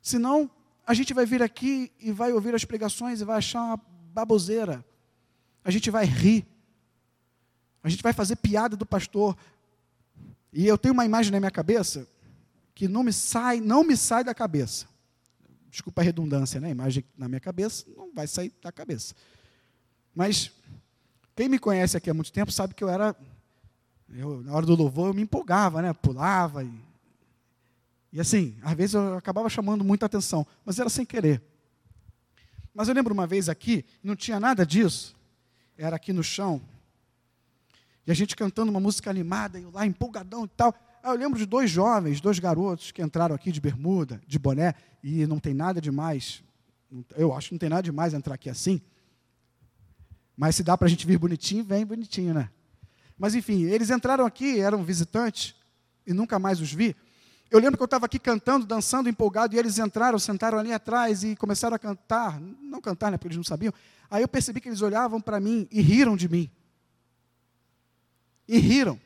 Senão, 0.00 0.50
a 0.86 0.94
gente 0.94 1.12
vai 1.12 1.26
vir 1.26 1.42
aqui 1.42 1.92
e 2.00 2.12
vai 2.12 2.32
ouvir 2.32 2.54
as 2.54 2.64
pregações 2.64 3.20
e 3.20 3.24
vai 3.24 3.38
achar 3.38 3.62
uma 3.62 3.80
baboseira. 4.14 4.84
A 5.64 5.70
gente 5.70 5.90
vai 5.90 6.06
rir. 6.06 6.46
A 7.82 7.88
gente 7.88 8.02
vai 8.02 8.12
fazer 8.12 8.36
piada 8.36 8.76
do 8.76 8.86
pastor. 8.86 9.36
E 10.52 10.66
eu 10.66 10.78
tenho 10.78 10.94
uma 10.94 11.04
imagem 11.04 11.32
na 11.32 11.38
minha 11.38 11.50
cabeça 11.50 12.06
que 12.74 12.88
não 12.88 13.02
me 13.02 13.12
sai, 13.12 13.60
não 13.60 13.84
me 13.84 13.96
sai 13.96 14.24
da 14.24 14.34
cabeça. 14.34 14.86
Desculpa 15.70 16.00
a 16.00 16.04
redundância, 16.04 16.60
né? 16.60 16.68
A 16.68 16.70
imagem 16.70 17.04
na 17.16 17.28
minha 17.28 17.40
cabeça 17.40 17.84
não 17.96 18.12
vai 18.14 18.26
sair 18.26 18.52
da 18.62 18.72
cabeça. 18.72 19.14
Mas 20.14 20.50
quem 21.36 21.48
me 21.48 21.58
conhece 21.58 21.96
aqui 21.96 22.08
há 22.08 22.14
muito 22.14 22.32
tempo 22.32 22.50
sabe 22.50 22.74
que 22.74 22.82
eu 22.82 22.88
era 22.88 23.14
eu, 24.14 24.42
na 24.42 24.54
hora 24.54 24.64
do 24.64 24.74
louvor 24.74 25.08
eu 25.08 25.14
me 25.14 25.22
empolgava, 25.22 25.82
né? 25.82 25.92
Pulava 25.92 26.64
e, 26.64 26.72
e 28.12 28.20
assim, 28.20 28.56
às 28.62 28.74
vezes 28.74 28.94
eu 28.94 29.16
acabava 29.16 29.48
chamando 29.50 29.84
muita 29.84 30.06
atenção, 30.06 30.46
mas 30.64 30.78
era 30.78 30.88
sem 30.88 31.04
querer. 31.04 31.42
Mas 32.74 32.88
eu 32.88 32.94
lembro 32.94 33.12
uma 33.12 33.26
vez 33.26 33.48
aqui, 33.48 33.84
não 34.02 34.16
tinha 34.16 34.40
nada 34.40 34.64
disso, 34.64 35.14
era 35.76 35.96
aqui 35.96 36.12
no 36.12 36.22
chão, 36.22 36.60
e 38.08 38.10
a 38.10 38.14
gente 38.14 38.34
cantando 38.34 38.70
uma 38.70 38.80
música 38.80 39.10
animada, 39.10 39.60
e 39.60 39.66
lá 39.66 39.84
empolgadão 39.84 40.46
e 40.46 40.48
tal. 40.48 40.74
Aí 41.02 41.12
eu 41.12 41.18
lembro 41.18 41.38
de 41.38 41.44
dois 41.44 41.70
jovens, 41.70 42.22
dois 42.22 42.38
garotos 42.38 42.90
que 42.90 43.02
entraram 43.02 43.34
aqui 43.34 43.52
de 43.52 43.60
bermuda, 43.60 44.18
de 44.26 44.38
boné, 44.38 44.74
e 45.04 45.26
não 45.26 45.38
tem 45.38 45.52
nada 45.52 45.78
demais, 45.78 46.42
eu 47.14 47.34
acho 47.34 47.48
que 47.48 47.54
não 47.54 47.58
tem 47.58 47.68
nada 47.68 47.82
demais 47.82 48.14
entrar 48.14 48.34
aqui 48.34 48.48
assim. 48.48 48.80
Mas 50.34 50.56
se 50.56 50.62
dá 50.62 50.74
para 50.74 50.86
a 50.86 50.88
gente 50.88 51.06
vir 51.06 51.18
bonitinho, 51.18 51.62
vem 51.62 51.84
bonitinho, 51.84 52.32
né? 52.32 52.48
Mas 53.18 53.34
enfim, 53.34 53.64
eles 53.64 53.90
entraram 53.90 54.24
aqui, 54.24 54.58
eram 54.58 54.82
visitantes, 54.82 55.54
e 56.06 56.14
nunca 56.14 56.38
mais 56.38 56.62
os 56.62 56.72
vi. 56.72 56.96
Eu 57.50 57.58
lembro 57.60 57.76
que 57.76 57.82
eu 57.82 57.86
estava 57.86 58.06
aqui 58.06 58.18
cantando, 58.18 58.64
dançando, 58.64 59.10
empolgado, 59.10 59.54
e 59.54 59.58
eles 59.58 59.78
entraram, 59.78 60.18
sentaram 60.18 60.58
ali 60.58 60.72
atrás 60.72 61.24
e 61.24 61.36
começaram 61.36 61.76
a 61.76 61.78
cantar. 61.78 62.40
Não 62.40 62.80
cantar, 62.80 63.10
né, 63.10 63.18
porque 63.18 63.28
eles 63.28 63.36
não 63.36 63.44
sabiam. 63.44 63.74
Aí 64.10 64.22
eu 64.22 64.28
percebi 64.28 64.62
que 64.62 64.68
eles 64.70 64.80
olhavam 64.80 65.20
para 65.20 65.38
mim 65.38 65.68
e 65.70 65.82
riram 65.82 66.16
de 66.16 66.26
mim. 66.26 66.50
E 68.48 68.58
riram. 68.58 68.98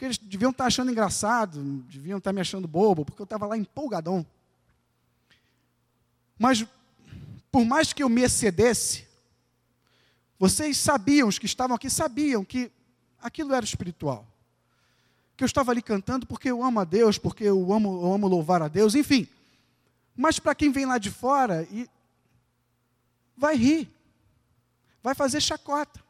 Porque 0.00 0.04
eles 0.06 0.16
deviam 0.16 0.50
estar 0.50 0.64
achando 0.64 0.90
engraçado, 0.90 1.62
deviam 1.90 2.16
estar 2.16 2.32
me 2.32 2.40
achando 2.40 2.66
bobo, 2.66 3.04
porque 3.04 3.20
eu 3.20 3.24
estava 3.24 3.46
lá 3.46 3.58
empolgadão. 3.58 4.24
Mas, 6.38 6.64
por 7.52 7.66
mais 7.66 7.92
que 7.92 8.02
eu 8.02 8.08
me 8.08 8.22
excedesse, 8.22 9.06
vocês 10.38 10.78
sabiam, 10.78 11.28
os 11.28 11.38
que 11.38 11.44
estavam 11.44 11.76
aqui 11.76 11.90
sabiam 11.90 12.42
que 12.42 12.72
aquilo 13.20 13.52
era 13.52 13.62
espiritual. 13.62 14.26
Que 15.36 15.44
eu 15.44 15.46
estava 15.46 15.70
ali 15.70 15.82
cantando 15.82 16.26
porque 16.26 16.50
eu 16.50 16.62
amo 16.64 16.80
a 16.80 16.84
Deus, 16.84 17.18
porque 17.18 17.44
eu 17.44 17.70
amo, 17.70 18.02
eu 18.02 18.14
amo 18.14 18.26
louvar 18.26 18.62
a 18.62 18.68
Deus, 18.68 18.94
enfim. 18.94 19.28
Mas 20.16 20.38
para 20.38 20.54
quem 20.54 20.72
vem 20.72 20.86
lá 20.86 20.96
de 20.96 21.10
fora, 21.10 21.68
e 21.70 21.86
vai 23.36 23.54
rir, 23.54 23.90
vai 25.02 25.14
fazer 25.14 25.42
chacota. 25.42 26.02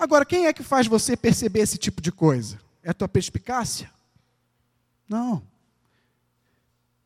Agora, 0.00 0.26
quem 0.26 0.46
é 0.46 0.52
que 0.52 0.64
faz 0.64 0.88
você 0.88 1.16
perceber 1.16 1.60
esse 1.60 1.78
tipo 1.78 2.00
de 2.00 2.10
coisa? 2.10 2.58
É 2.82 2.90
a 2.90 2.94
tua 2.94 3.06
perspicácia? 3.08 3.88
Não. 5.08 5.40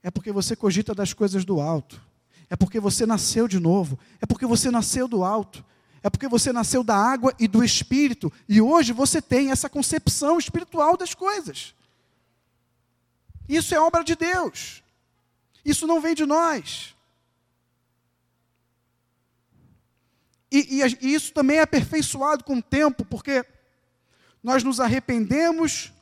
É 0.03 0.11
porque 0.11 0.33
você 0.33 0.57
cogita 0.57 0.95
das 0.95 1.13
coisas 1.13 1.45
do 1.45 1.61
alto 1.61 2.01
é 2.49 2.57
porque 2.57 2.79
você 2.79 3.07
nasceu 3.07 3.49
de 3.49 3.59
novo, 3.59 3.99
é 4.21 4.27
porque 4.27 4.47
você 4.47 4.71
nasceu 4.71 5.09
do 5.09 5.25
alto, 5.25 5.65
é 6.03 6.11
porque 6.11 6.29
você 6.29 6.53
nasceu 6.53 6.85
da 6.85 6.97
água 6.97 7.35
e 7.39 7.49
do 7.49 7.65
espírito, 7.65 8.33
e 8.49 8.61
hoje 8.61 8.93
você 8.93 9.21
tem 9.21 9.51
essa 9.51 9.69
concepção 9.69 10.39
espiritual 10.39 10.97
das 10.97 11.15
coisas. 11.15 11.75
Isso 13.49 13.75
é 13.75 13.81
obra 13.81 14.05
de 14.05 14.15
Deus, 14.15 14.83
isso 15.65 15.87
não 15.87 16.01
vem 16.01 16.15
de 16.15 16.27
nós. 16.27 16.94
E, 20.55 20.81
e, 20.81 20.99
e 21.01 21.14
isso 21.14 21.33
também 21.33 21.57
é 21.57 21.62
aperfeiçoado 21.62 22.45
com 22.45 22.59
o 22.59 22.62
tempo, 22.62 23.05
porque 23.05 23.45
nós 24.40 24.62
nos 24.62 24.79
arrependemos, 24.79 25.93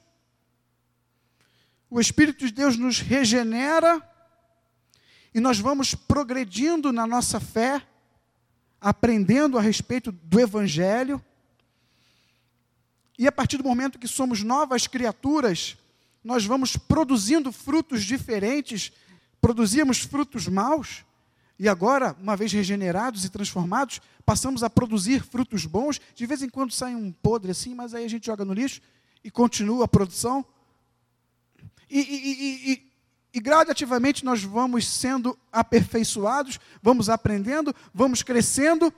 o 1.89 1.99
Espírito 1.99 2.45
de 2.45 2.53
Deus 2.53 2.77
nos 2.77 3.01
regenera 3.01 4.07
e 5.33 5.41
nós 5.41 5.59
vamos 5.59 5.95
progredindo 5.95 6.93
na 6.93 7.07
nossa 7.07 7.41
fé, 7.41 7.83
aprendendo 8.79 9.57
a 9.57 9.63
respeito 9.63 10.13
do 10.13 10.39
Evangelho. 10.39 11.25
E 13.19 13.27
a 13.27 13.33
partir 13.33 13.57
do 13.57 13.65
momento 13.65 13.99
que 13.99 14.07
somos 14.07 14.43
novas 14.43 14.87
criaturas, 14.87 15.79
nós 16.23 16.45
vamos 16.45 16.77
produzindo 16.77 17.51
frutos 17.51 18.05
diferentes, 18.05 18.93
produzíamos 19.41 20.01
frutos 20.01 20.47
maus, 20.47 21.07
e 21.63 21.69
agora, 21.69 22.17
uma 22.21 22.37
vez 22.37 22.53
regenerados 22.53 23.25
e 23.25 23.29
transformados, 23.29 24.01
passamos 24.27 24.65
a 24.65 24.69
produzir 24.69 25.23
frutos 25.23 25.65
bons. 25.65 26.01
De 26.13 26.27
vez 26.27 26.43
em 26.43 26.49
quando 26.49 26.73
sai 26.73 26.93
um 26.93 27.13
podre 27.13 27.53
assim, 27.53 27.73
mas 27.73 27.95
aí 27.95 28.05
a 28.05 28.09
gente 28.09 28.27
joga 28.27 28.45
no 28.45 28.53
lixo 28.53 28.81
e 29.23 29.31
continua 29.31 29.85
a 29.85 29.89
produção. 29.89 30.45
E, 31.89 32.01
e, 32.01 32.73
e, 32.73 32.93
e 33.33 33.41
gradativamente 33.41 34.25
nós 34.25 34.43
vamos 34.43 34.89
sendo 34.89 35.39
aperfeiçoados, 35.53 36.59
vamos 36.83 37.09
aprendendo, 37.09 37.73
vamos 37.95 38.25
crescendo. 38.25 38.93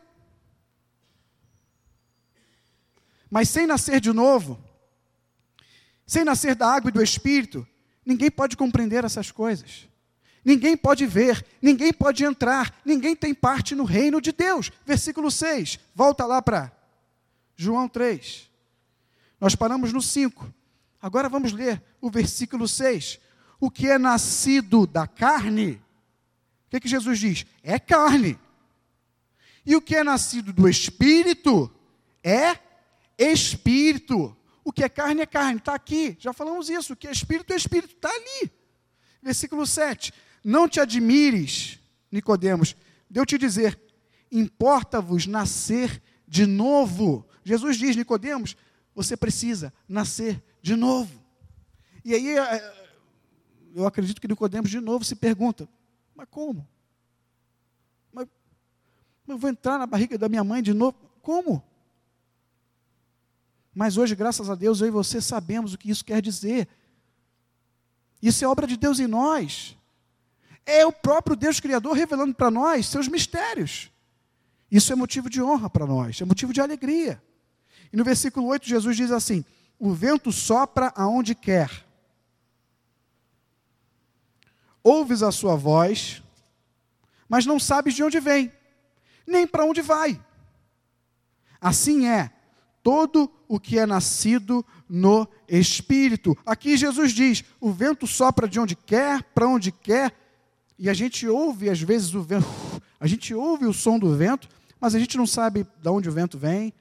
Mas 3.28 3.50
sem 3.50 3.66
nascer 3.66 4.00
de 4.00 4.10
novo, 4.10 4.58
sem 6.06 6.24
nascer 6.24 6.54
da 6.54 6.72
água 6.72 6.88
e 6.88 6.92
do 6.92 7.02
Espírito, 7.02 7.68
ninguém 8.06 8.30
pode 8.30 8.56
compreender 8.56 9.04
essas 9.04 9.30
coisas. 9.30 9.86
Ninguém 10.44 10.76
pode 10.76 11.06
ver, 11.06 11.44
ninguém 11.62 11.92
pode 11.92 12.22
entrar, 12.22 12.78
ninguém 12.84 13.16
tem 13.16 13.32
parte 13.32 13.74
no 13.74 13.84
reino 13.84 14.20
de 14.20 14.30
Deus. 14.30 14.70
Versículo 14.84 15.30
6, 15.30 15.78
volta 15.94 16.26
lá 16.26 16.42
para 16.42 16.70
João 17.56 17.88
3. 17.88 18.50
Nós 19.40 19.54
paramos 19.54 19.92
no 19.92 20.02
5. 20.02 20.52
Agora 21.00 21.28
vamos 21.28 21.52
ler 21.52 21.82
o 22.00 22.10
versículo 22.10 22.68
6. 22.68 23.18
O 23.58 23.70
que 23.70 23.88
é 23.88 23.98
nascido 23.98 24.86
da 24.86 25.06
carne, 25.06 25.82
o 26.66 26.70
que, 26.70 26.76
é 26.76 26.80
que 26.80 26.88
Jesus 26.88 27.18
diz? 27.18 27.46
É 27.62 27.78
carne. 27.78 28.38
E 29.64 29.74
o 29.74 29.80
que 29.80 29.96
é 29.96 30.04
nascido 30.04 30.52
do 30.52 30.68
espírito 30.68 31.70
é 32.22 32.58
espírito. 33.18 34.36
O 34.62 34.72
que 34.72 34.82
é 34.82 34.88
carne 34.88 35.22
é 35.22 35.26
carne, 35.26 35.58
está 35.58 35.74
aqui, 35.74 36.16
já 36.18 36.32
falamos 36.32 36.68
isso. 36.68 36.92
O 36.92 36.96
que 36.96 37.06
é 37.06 37.12
espírito 37.12 37.52
é 37.52 37.56
espírito, 37.56 37.94
está 37.94 38.10
ali. 38.10 38.50
Versículo 39.22 39.66
7. 39.66 40.12
Não 40.44 40.68
te 40.68 40.78
admires, 40.78 41.80
Nicodemos, 42.12 42.76
de 43.08 43.18
eu 43.18 43.24
te 43.24 43.38
dizer, 43.38 43.80
importa-vos 44.30 45.26
nascer 45.26 46.02
de 46.28 46.44
novo. 46.44 47.26
Jesus 47.42 47.78
diz, 47.78 47.96
Nicodemos, 47.96 48.54
você 48.94 49.16
precisa 49.16 49.72
nascer 49.88 50.44
de 50.60 50.76
novo. 50.76 51.18
E 52.04 52.14
aí 52.14 52.36
é, 52.36 52.74
eu 53.74 53.86
acredito 53.86 54.20
que 54.20 54.28
Nicodemos 54.28 54.70
de 54.70 54.80
novo 54.80 55.04
se 55.04 55.16
pergunta: 55.16 55.66
mas 56.14 56.28
como? 56.30 56.68
Mas, 58.12 58.28
mas 59.26 59.34
eu 59.34 59.38
vou 59.38 59.48
entrar 59.48 59.78
na 59.78 59.86
barriga 59.86 60.18
da 60.18 60.28
minha 60.28 60.44
mãe 60.44 60.62
de 60.62 60.74
novo? 60.74 60.96
Como? 61.22 61.64
Mas 63.74 63.96
hoje, 63.96 64.14
graças 64.14 64.48
a 64.48 64.54
Deus, 64.54 64.80
eu 64.80 64.86
e 64.86 64.90
você 64.90 65.20
sabemos 65.20 65.74
o 65.74 65.78
que 65.78 65.90
isso 65.90 66.04
quer 66.04 66.22
dizer. 66.22 66.68
Isso 68.22 68.44
é 68.44 68.48
obra 68.48 68.66
de 68.66 68.76
Deus 68.76 69.00
em 69.00 69.06
nós. 69.06 69.76
É 70.66 70.86
o 70.86 70.92
próprio 70.92 71.36
Deus 71.36 71.60
Criador 71.60 71.92
revelando 71.94 72.34
para 72.34 72.50
nós 72.50 72.86
seus 72.86 73.08
mistérios. 73.08 73.90
Isso 74.70 74.92
é 74.92 74.96
motivo 74.96 75.28
de 75.28 75.42
honra 75.42 75.68
para 75.68 75.86
nós, 75.86 76.20
é 76.20 76.24
motivo 76.24 76.52
de 76.52 76.60
alegria. 76.60 77.22
E 77.92 77.96
no 77.96 78.04
versículo 78.04 78.46
8, 78.46 78.66
Jesus 78.66 78.96
diz 78.96 79.10
assim: 79.10 79.44
O 79.78 79.92
vento 79.92 80.32
sopra 80.32 80.92
aonde 80.96 81.34
quer. 81.34 81.86
Ouves 84.82 85.22
a 85.22 85.30
sua 85.30 85.54
voz, 85.54 86.22
mas 87.28 87.46
não 87.46 87.58
sabes 87.58 87.94
de 87.94 88.02
onde 88.02 88.20
vem, 88.20 88.52
nem 89.26 89.46
para 89.46 89.64
onde 89.64 89.80
vai. 89.80 90.20
Assim 91.60 92.06
é 92.06 92.30
todo 92.82 93.32
o 93.48 93.58
que 93.58 93.78
é 93.78 93.86
nascido 93.86 94.64
no 94.88 95.26
Espírito. 95.48 96.36
Aqui 96.44 96.76
Jesus 96.76 97.12
diz: 97.12 97.44
o 97.60 97.72
vento 97.72 98.06
sopra 98.06 98.46
de 98.46 98.60
onde 98.60 98.76
quer, 98.76 99.22
para 99.22 99.48
onde 99.48 99.72
quer, 99.72 100.12
e 100.78 100.90
a 100.90 100.94
gente 100.94 101.26
ouve, 101.26 101.70
às 101.70 101.80
vezes, 101.80 102.14
o 102.14 102.22
vento, 102.22 102.46
a 102.98 103.06
gente 103.06 103.32
ouve 103.34 103.66
o 103.66 103.72
som 103.72 103.98
do 103.98 104.14
vento, 104.16 104.48
mas 104.80 104.94
a 104.94 104.98
gente 104.98 105.16
não 105.16 105.26
sabe 105.26 105.66
de 105.80 105.88
onde 105.88 106.08
o 106.08 106.12
vento 106.12 106.36
vem, 106.36 106.72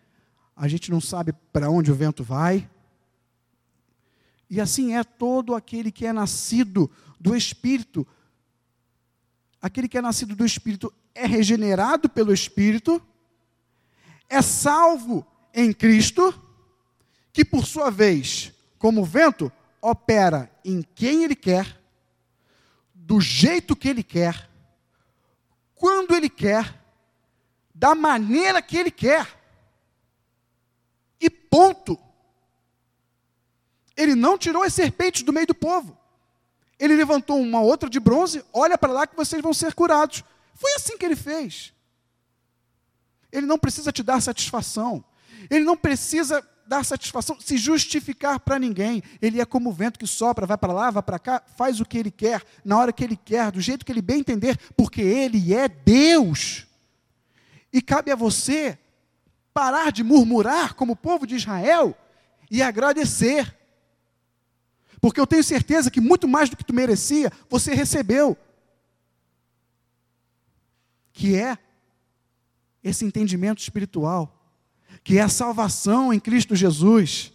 a 0.56 0.68
gente 0.68 0.90
não 0.92 1.00
sabe 1.00 1.34
para 1.52 1.70
onde 1.70 1.92
o 1.92 1.96
vento 1.96 2.24
vai. 2.24 2.70
E 4.50 4.60
assim 4.60 4.96
é 4.96 5.04
todo 5.04 5.56
aquele 5.56 5.92
que 5.92 6.06
é 6.06 6.14
nascido 6.14 6.90
do 7.20 7.36
Espírito. 7.36 8.06
Aquele 9.62 9.88
que 9.88 9.98
é 9.98 10.02
nascido 10.02 10.36
do 10.36 10.46
Espírito 10.46 10.94
é 11.16 11.26
regenerado 11.26 12.10
pelo 12.10 12.34
Espírito, 12.34 13.02
é 14.30 14.42
salvo 14.42 15.26
em 15.54 15.72
Cristo, 15.72 16.34
que 17.32 17.46
por 17.46 17.66
sua 17.66 17.90
vez, 17.90 18.52
como 18.78 19.06
vento, 19.06 19.52
opera 19.82 20.52
em 20.66 20.82
quem 20.82 21.24
ele 21.24 21.36
quer 21.36 21.83
do 23.06 23.20
jeito 23.20 23.76
que 23.76 23.90
Ele 23.90 24.02
quer, 24.02 24.50
quando 25.76 26.16
Ele 26.16 26.30
quer, 26.30 26.82
da 27.76 27.94
maneira 27.94 28.62
que 28.62 28.78
Ele 28.78 28.92
quer. 28.92 29.28
E 31.20 31.30
ponto. 31.30 32.00
Ele 33.96 34.16
não 34.16 34.38
tirou 34.38 34.64
as 34.64 34.74
serpentes 34.74 35.24
do 35.24 35.34
meio 35.34 35.48
do 35.48 35.54
povo. 35.54 35.98
Ele 36.80 36.96
levantou 36.96 37.40
uma 37.40 37.62
outra 37.62 37.90
de 37.90 38.00
bronze, 38.00 38.44
olha 38.52 38.78
para 38.78 38.92
lá 38.92 39.08
que 39.08 39.16
vocês 39.16 39.42
vão 39.42 39.54
ser 39.54 39.74
curados. 39.74 40.24
Foi 40.56 40.74
assim 40.74 40.98
que 40.98 41.06
ele 41.06 41.16
fez. 41.16 41.74
Ele 43.32 43.46
não 43.46 43.58
precisa 43.58 43.92
te 43.92 44.02
dar 44.02 44.22
satisfação. 44.22 45.04
Ele 45.50 45.64
não 45.64 45.78
precisa 45.78 46.42
dar 46.74 46.84
satisfação, 46.84 47.40
se 47.40 47.56
justificar 47.56 48.40
para 48.40 48.58
ninguém. 48.58 49.04
Ele 49.22 49.40
é 49.40 49.46
como 49.46 49.70
o 49.70 49.74
vento 49.74 50.00
que 50.00 50.08
sopra, 50.08 50.48
vai 50.48 50.58
para 50.58 50.74
lá, 50.74 50.90
vai 50.90 51.04
para 51.04 51.20
cá, 51.20 51.44
faz 51.56 51.80
o 51.80 51.86
que 51.86 52.00
ele 52.00 52.10
quer, 52.10 52.44
na 52.66 52.80
hora 52.80 52.92
que 52.92 53.04
ele 53.04 53.16
quer, 53.16 53.52
do 53.52 53.62
jeito 53.62 53.86
que 53.86 53.92
ele 53.92 54.02
bem 54.02 54.22
entender, 54.22 54.58
porque 54.76 55.02
ele 55.02 55.54
é 55.54 55.68
Deus. 55.68 56.66
E 57.72 57.80
cabe 57.80 58.12
a 58.12 58.16
você 58.16 58.78
parar 59.54 59.92
de 59.92 60.04
murmurar 60.04 60.74
como 60.74 60.94
o 60.94 60.96
povo 60.96 61.28
de 61.28 61.36
Israel 61.36 61.96
e 62.50 62.64
agradecer. 62.64 63.56
Porque 65.00 65.20
eu 65.20 65.28
tenho 65.28 65.44
certeza 65.44 65.92
que 65.92 66.02
muito 66.02 66.28
mais 66.28 66.50
do 66.50 66.58
que 66.58 66.66
tu 66.66 66.74
merecia, 66.74 67.32
você 67.48 67.76
recebeu. 67.76 68.36
Que 71.12 71.36
é 71.36 71.56
esse 72.84 73.06
entendimento 73.06 73.60
espiritual 73.60 74.43
que 75.04 75.18
é 75.18 75.22
a 75.22 75.30
salvação 75.30 76.14
em 76.14 76.20
Cristo 76.20 76.56
Jesus. 76.56 77.32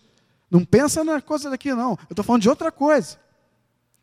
Não 0.50 0.64
pensa 0.64 1.04
na 1.04 1.20
coisa 1.20 1.50
daqui, 1.50 1.72
não. 1.72 1.92
Eu 1.92 1.98
estou 2.10 2.24
falando 2.24 2.42
de 2.42 2.48
outra 2.48 2.72
coisa. 2.72 3.18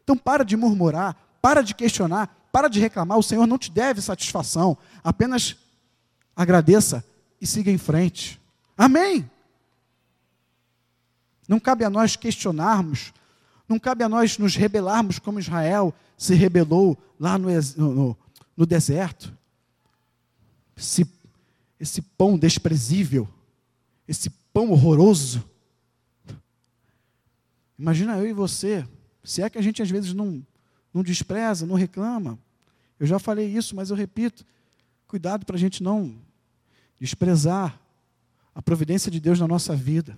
Então 0.04 0.18
para 0.18 0.44
de 0.44 0.56
murmurar, 0.56 1.16
para 1.42 1.62
de 1.62 1.74
questionar, 1.74 2.48
para 2.52 2.68
de 2.68 2.80
reclamar. 2.80 3.18
O 3.18 3.24
Senhor 3.24 3.46
não 3.48 3.58
te 3.58 3.72
deve 3.72 4.02
satisfação. 4.02 4.78
Apenas 5.04 5.56
agradeça 6.36 7.04
e 7.42 7.48
siga 7.48 7.72
em 7.72 7.78
frente. 7.78 8.40
Amém? 8.78 9.30
Não 11.48 11.60
cabe 11.60 11.84
a 11.84 11.90
nós 11.90 12.16
questionarmos, 12.16 13.14
não 13.68 13.80
cabe 13.80 14.04
a 14.04 14.10
nós 14.10 14.38
nos 14.38 14.56
rebelarmos 14.56 15.20
como 15.20 15.40
Israel 15.40 15.94
se 16.18 16.34
rebelou 16.34 16.98
lá 17.20 17.38
no, 17.38 17.50
no, 17.78 18.18
no 18.56 18.66
deserto. 18.66 19.36
Esse, 20.76 21.08
esse 21.80 22.02
pão 22.02 22.38
desprezível 22.38 23.28
esse 24.08 24.30
pão 24.54 24.72
horroroso. 24.72 25.44
Imagina 27.78 28.18
eu 28.18 28.28
e 28.28 28.34
você, 28.34 28.88
se 29.24 29.42
é 29.42 29.50
que 29.50 29.58
a 29.58 29.62
gente 29.62 29.82
às 29.82 29.90
vezes 29.90 30.14
não, 30.14 30.46
não 30.94 31.04
despreza, 31.04 31.66
não 31.66 31.76
reclama. 31.76 32.40
Eu 33.00 33.06
já 33.06 33.20
falei 33.20 33.48
isso, 33.48 33.76
mas 33.76 33.90
eu 33.90 33.96
repito: 33.96 34.46
cuidado 35.08 35.46
para 35.46 35.56
a 35.56 35.60
gente 35.60 35.84
não 35.84 36.16
desprezar 37.00 37.80
a 38.54 38.62
providência 38.62 39.12
de 39.12 39.20
Deus 39.20 39.40
na 39.40 39.48
nossa 39.48 39.76
vida. 39.76 40.18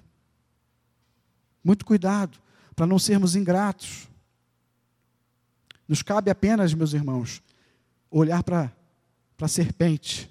Muito 1.63 1.85
cuidado 1.85 2.38
para 2.75 2.85
não 2.85 2.99
sermos 2.99 3.35
ingratos. 3.35 4.07
Nos 5.88 6.03
cabe 6.03 6.29
apenas, 6.29 6.73
meus 6.73 6.93
irmãos, 6.93 7.41
olhar 8.11 8.43
para 8.43 8.71
a 9.41 9.47
serpente, 9.47 10.29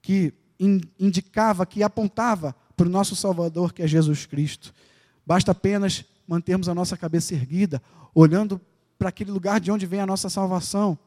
que 0.00 0.32
in, 0.60 0.80
indicava, 0.98 1.66
que 1.66 1.82
apontava 1.82 2.54
para 2.76 2.86
o 2.86 2.90
nosso 2.90 3.16
Salvador, 3.16 3.72
que 3.72 3.82
é 3.82 3.88
Jesus 3.88 4.26
Cristo. 4.26 4.74
Basta 5.24 5.52
apenas 5.52 6.04
mantermos 6.28 6.68
a 6.68 6.74
nossa 6.74 6.96
cabeça 6.96 7.34
erguida, 7.34 7.82
olhando 8.14 8.60
para 8.98 9.08
aquele 9.08 9.30
lugar 9.30 9.60
de 9.60 9.70
onde 9.70 9.86
vem 9.86 10.00
a 10.00 10.06
nossa 10.06 10.28
salvação 10.28 10.98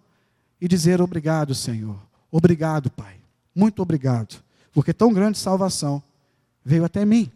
e 0.60 0.68
dizer: 0.68 1.02
Obrigado, 1.02 1.54
Senhor. 1.54 2.00
Obrigado, 2.32 2.90
Pai. 2.90 3.20
Muito 3.54 3.82
obrigado. 3.82 4.44
Porque 4.72 4.94
tão 4.94 5.14
grande 5.14 5.38
salvação 5.38 6.02
veio 6.64 6.86
até 6.86 7.06
mim. 7.06 7.32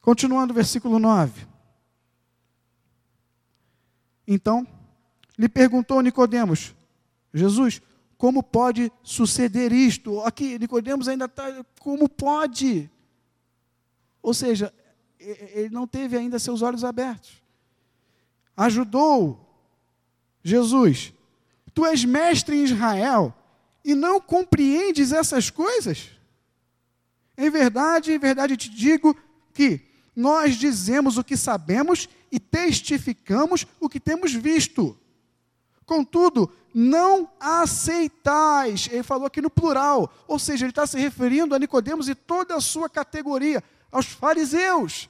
Continuando 0.00 0.52
o 0.52 0.56
versículo 0.56 0.98
9. 0.98 1.46
Então, 4.26 4.66
lhe 5.38 5.48
perguntou 5.48 6.02
Nicodemos: 6.02 6.74
Jesus, 7.32 7.80
como 8.16 8.42
pode 8.42 8.90
suceder 9.02 9.72
isto? 9.72 10.20
Aqui, 10.20 10.58
Nicodemos 10.58 11.08
ainda 11.08 11.26
está. 11.26 11.64
Como 11.80 12.08
pode? 12.08 12.90
Ou 14.28 14.34
seja, 14.34 14.74
ele 15.18 15.70
não 15.70 15.86
teve 15.86 16.14
ainda 16.14 16.38
seus 16.38 16.60
olhos 16.60 16.84
abertos. 16.84 17.42
Ajudou 18.54 19.40
Jesus. 20.42 21.14
Tu 21.72 21.86
és 21.86 22.04
mestre 22.04 22.54
em 22.54 22.64
Israel 22.64 23.34
e 23.82 23.94
não 23.94 24.20
compreendes 24.20 25.12
essas 25.12 25.48
coisas? 25.48 26.10
Em 27.38 27.48
verdade, 27.48 28.12
em 28.12 28.18
verdade 28.18 28.54
te 28.54 28.68
digo 28.68 29.16
que 29.54 29.80
nós 30.14 30.56
dizemos 30.56 31.16
o 31.16 31.24
que 31.24 31.34
sabemos 31.34 32.06
e 32.30 32.38
testificamos 32.38 33.66
o 33.80 33.88
que 33.88 33.98
temos 33.98 34.34
visto. 34.34 34.94
Contudo, 35.86 36.52
não 36.74 37.30
aceitais. 37.40 38.90
Ele 38.92 39.02
falou 39.02 39.26
aqui 39.26 39.40
no 39.40 39.48
plural, 39.48 40.12
ou 40.26 40.38
seja, 40.38 40.66
ele 40.66 40.70
está 40.70 40.86
se 40.86 40.98
referindo 40.98 41.54
a 41.54 41.58
Nicodemos 41.58 42.10
e 42.10 42.14
toda 42.14 42.54
a 42.56 42.60
sua 42.60 42.90
categoria, 42.90 43.64
aos 43.90 44.06
fariseus. 44.06 45.08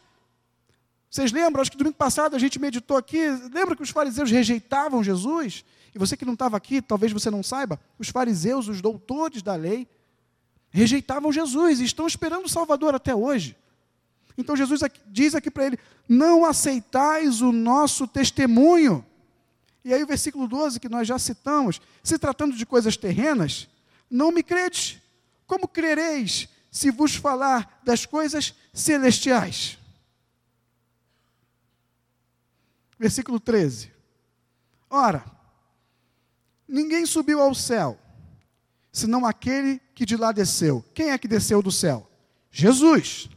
Vocês 1.10 1.32
lembram? 1.32 1.62
Acho 1.62 1.70
que 1.70 1.76
domingo 1.76 1.96
passado 1.96 2.36
a 2.36 2.38
gente 2.38 2.58
meditou 2.58 2.96
aqui. 2.96 3.28
Lembra 3.52 3.74
que 3.74 3.82
os 3.82 3.90
fariseus 3.90 4.30
rejeitavam 4.30 5.02
Jesus? 5.02 5.64
E 5.94 5.98
você 5.98 6.16
que 6.16 6.24
não 6.24 6.34
estava 6.34 6.56
aqui, 6.56 6.82
talvez 6.82 7.12
você 7.12 7.30
não 7.30 7.42
saiba, 7.42 7.80
os 7.98 8.08
fariseus, 8.08 8.68
os 8.68 8.82
doutores 8.82 9.42
da 9.42 9.54
lei, 9.54 9.88
rejeitavam 10.70 11.32
Jesus 11.32 11.80
e 11.80 11.84
estão 11.84 12.06
esperando 12.06 12.44
o 12.44 12.48
Salvador 12.48 12.94
até 12.94 13.14
hoje. 13.14 13.56
Então 14.36 14.54
Jesus 14.54 14.80
diz 15.06 15.34
aqui 15.34 15.50
para 15.50 15.66
ele: 15.66 15.78
Não 16.08 16.44
aceitais 16.44 17.40
o 17.40 17.50
nosso 17.50 18.06
testemunho. 18.06 19.04
E 19.84 19.94
aí 19.94 20.02
o 20.02 20.06
versículo 20.06 20.46
12, 20.46 20.78
que 20.78 20.88
nós 20.88 21.08
já 21.08 21.18
citamos, 21.18 21.80
se 22.02 22.18
tratando 22.18 22.54
de 22.54 22.66
coisas 22.66 22.96
terrenas, 22.96 23.66
não 24.10 24.30
me 24.30 24.42
credes. 24.42 24.98
Como 25.46 25.66
crereis 25.66 26.48
se 26.78 26.92
vos 26.92 27.16
falar 27.16 27.80
das 27.82 28.06
coisas 28.06 28.54
celestiais? 28.72 29.76
Versículo 32.96 33.40
13. 33.40 33.90
Ora, 34.88 35.24
ninguém 36.68 37.04
subiu 37.04 37.40
ao 37.40 37.52
céu, 37.52 37.98
senão 38.92 39.26
aquele 39.26 39.80
que 39.92 40.06
de 40.06 40.16
lá 40.16 40.30
desceu. 40.30 40.84
Quem 40.94 41.10
é 41.10 41.18
que 41.18 41.26
desceu 41.26 41.60
do 41.60 41.72
céu? 41.72 42.08
Jesus. 42.48 43.28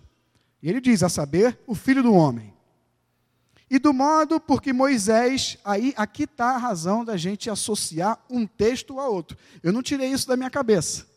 E 0.62 0.70
ele 0.70 0.80
diz, 0.80 1.02
a 1.02 1.10
saber, 1.10 1.60
o 1.66 1.74
Filho 1.74 2.04
do 2.04 2.14
Homem. 2.14 2.54
E 3.68 3.80
do 3.80 3.92
modo 3.92 4.39
porque 4.39 4.72
Moisés, 4.72 5.58
aí 5.66 5.96
aqui 5.98 6.26
está 6.26 6.52
a 6.52 6.60
razão 6.60 7.04
da 7.04 7.18
gente 7.18 7.50
associar 7.50 8.24
um 8.30 8.46
texto 8.46 9.00
a 9.00 9.08
outro. 9.08 9.36
Eu 9.64 9.74
não 9.74 9.82
tirei 9.82 10.12
isso 10.12 10.28
da 10.28 10.38
minha 10.38 10.52
cabeça. 10.52 11.10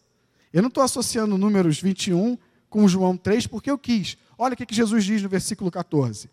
Eu 0.55 0.63
não 0.63 0.69
estou 0.69 0.85
associando 0.85 1.37
números 1.37 1.81
21 1.81 2.39
com 2.71 2.87
João 2.87 3.17
3 3.17 3.49
porque 3.49 3.69
eu 3.69 3.77
quis. 3.77 4.17
Olha 4.39 4.55
o 4.55 4.57
que, 4.57 4.73
Jesus 4.73 5.05
diz 5.05 5.21
no 5.21 5.29
versículo 5.29 5.69
14. 5.69 6.31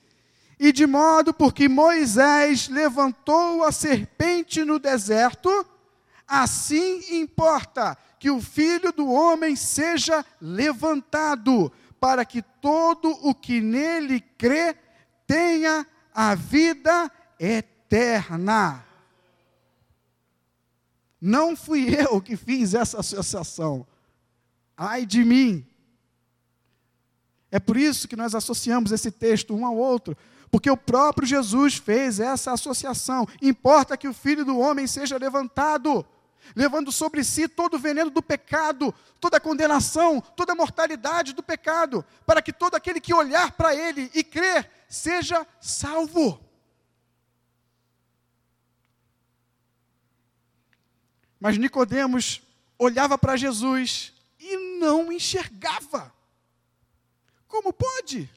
E 0.59 0.71
de 0.71 0.85
modo 0.85 1.33
porque 1.33 1.67
Moisés 1.67 2.69
levantou 2.69 3.63
a 3.63 3.71
serpente 3.71 4.63
no 4.63 4.77
deserto, 4.77 5.65
assim 6.27 7.19
importa 7.19 7.97
que 8.19 8.29
o 8.29 8.39
filho 8.39 8.91
do 8.91 9.09
homem 9.09 9.55
seja 9.55 10.23
levantado, 10.39 11.71
para 11.99 12.23
que 12.23 12.43
todo 12.43 13.09
o 13.27 13.33
que 13.33 13.59
nele 13.59 14.21
crê 14.37 14.75
tenha 15.25 15.83
a 16.13 16.35
vida 16.35 17.11
eterna. 17.39 18.85
Não 21.19 21.55
fui 21.55 21.95
eu 21.95 22.21
que 22.21 22.37
fiz 22.37 22.75
essa 22.75 22.99
associação. 22.99 23.87
Ai 24.83 25.05
de 25.05 25.23
mim. 25.23 25.63
É 27.51 27.59
por 27.59 27.77
isso 27.77 28.07
que 28.07 28.15
nós 28.15 28.33
associamos 28.33 28.91
esse 28.91 29.11
texto 29.11 29.53
um 29.53 29.63
ao 29.63 29.77
outro, 29.77 30.17
porque 30.49 30.71
o 30.71 30.75
próprio 30.75 31.27
Jesus 31.27 31.75
fez 31.75 32.19
essa 32.19 32.51
associação. 32.51 33.27
Importa 33.43 33.95
que 33.95 34.07
o 34.07 34.13
filho 34.13 34.43
do 34.43 34.57
homem 34.57 34.87
seja 34.87 35.17
levantado, 35.17 36.03
levando 36.55 36.91
sobre 36.91 37.23
si 37.23 37.47
todo 37.47 37.75
o 37.75 37.79
veneno 37.79 38.09
do 38.09 38.23
pecado, 38.23 38.91
toda 39.19 39.37
a 39.37 39.39
condenação, 39.39 40.19
toda 40.35 40.53
a 40.53 40.55
mortalidade 40.55 41.33
do 41.33 41.43
pecado, 41.43 42.03
para 42.25 42.41
que 42.41 42.51
todo 42.51 42.73
aquele 42.73 42.99
que 42.99 43.13
olhar 43.13 43.51
para 43.51 43.75
ele 43.75 44.09
e 44.15 44.23
crer 44.23 44.67
seja 44.89 45.45
salvo. 45.59 46.43
Mas 51.39 51.55
Nicodemos 51.59 52.41
olhava 52.79 53.15
para 53.15 53.37
Jesus 53.37 54.19
não 54.81 55.11
enxergava. 55.11 56.13
Como 57.47 57.71
pode? 57.71 58.29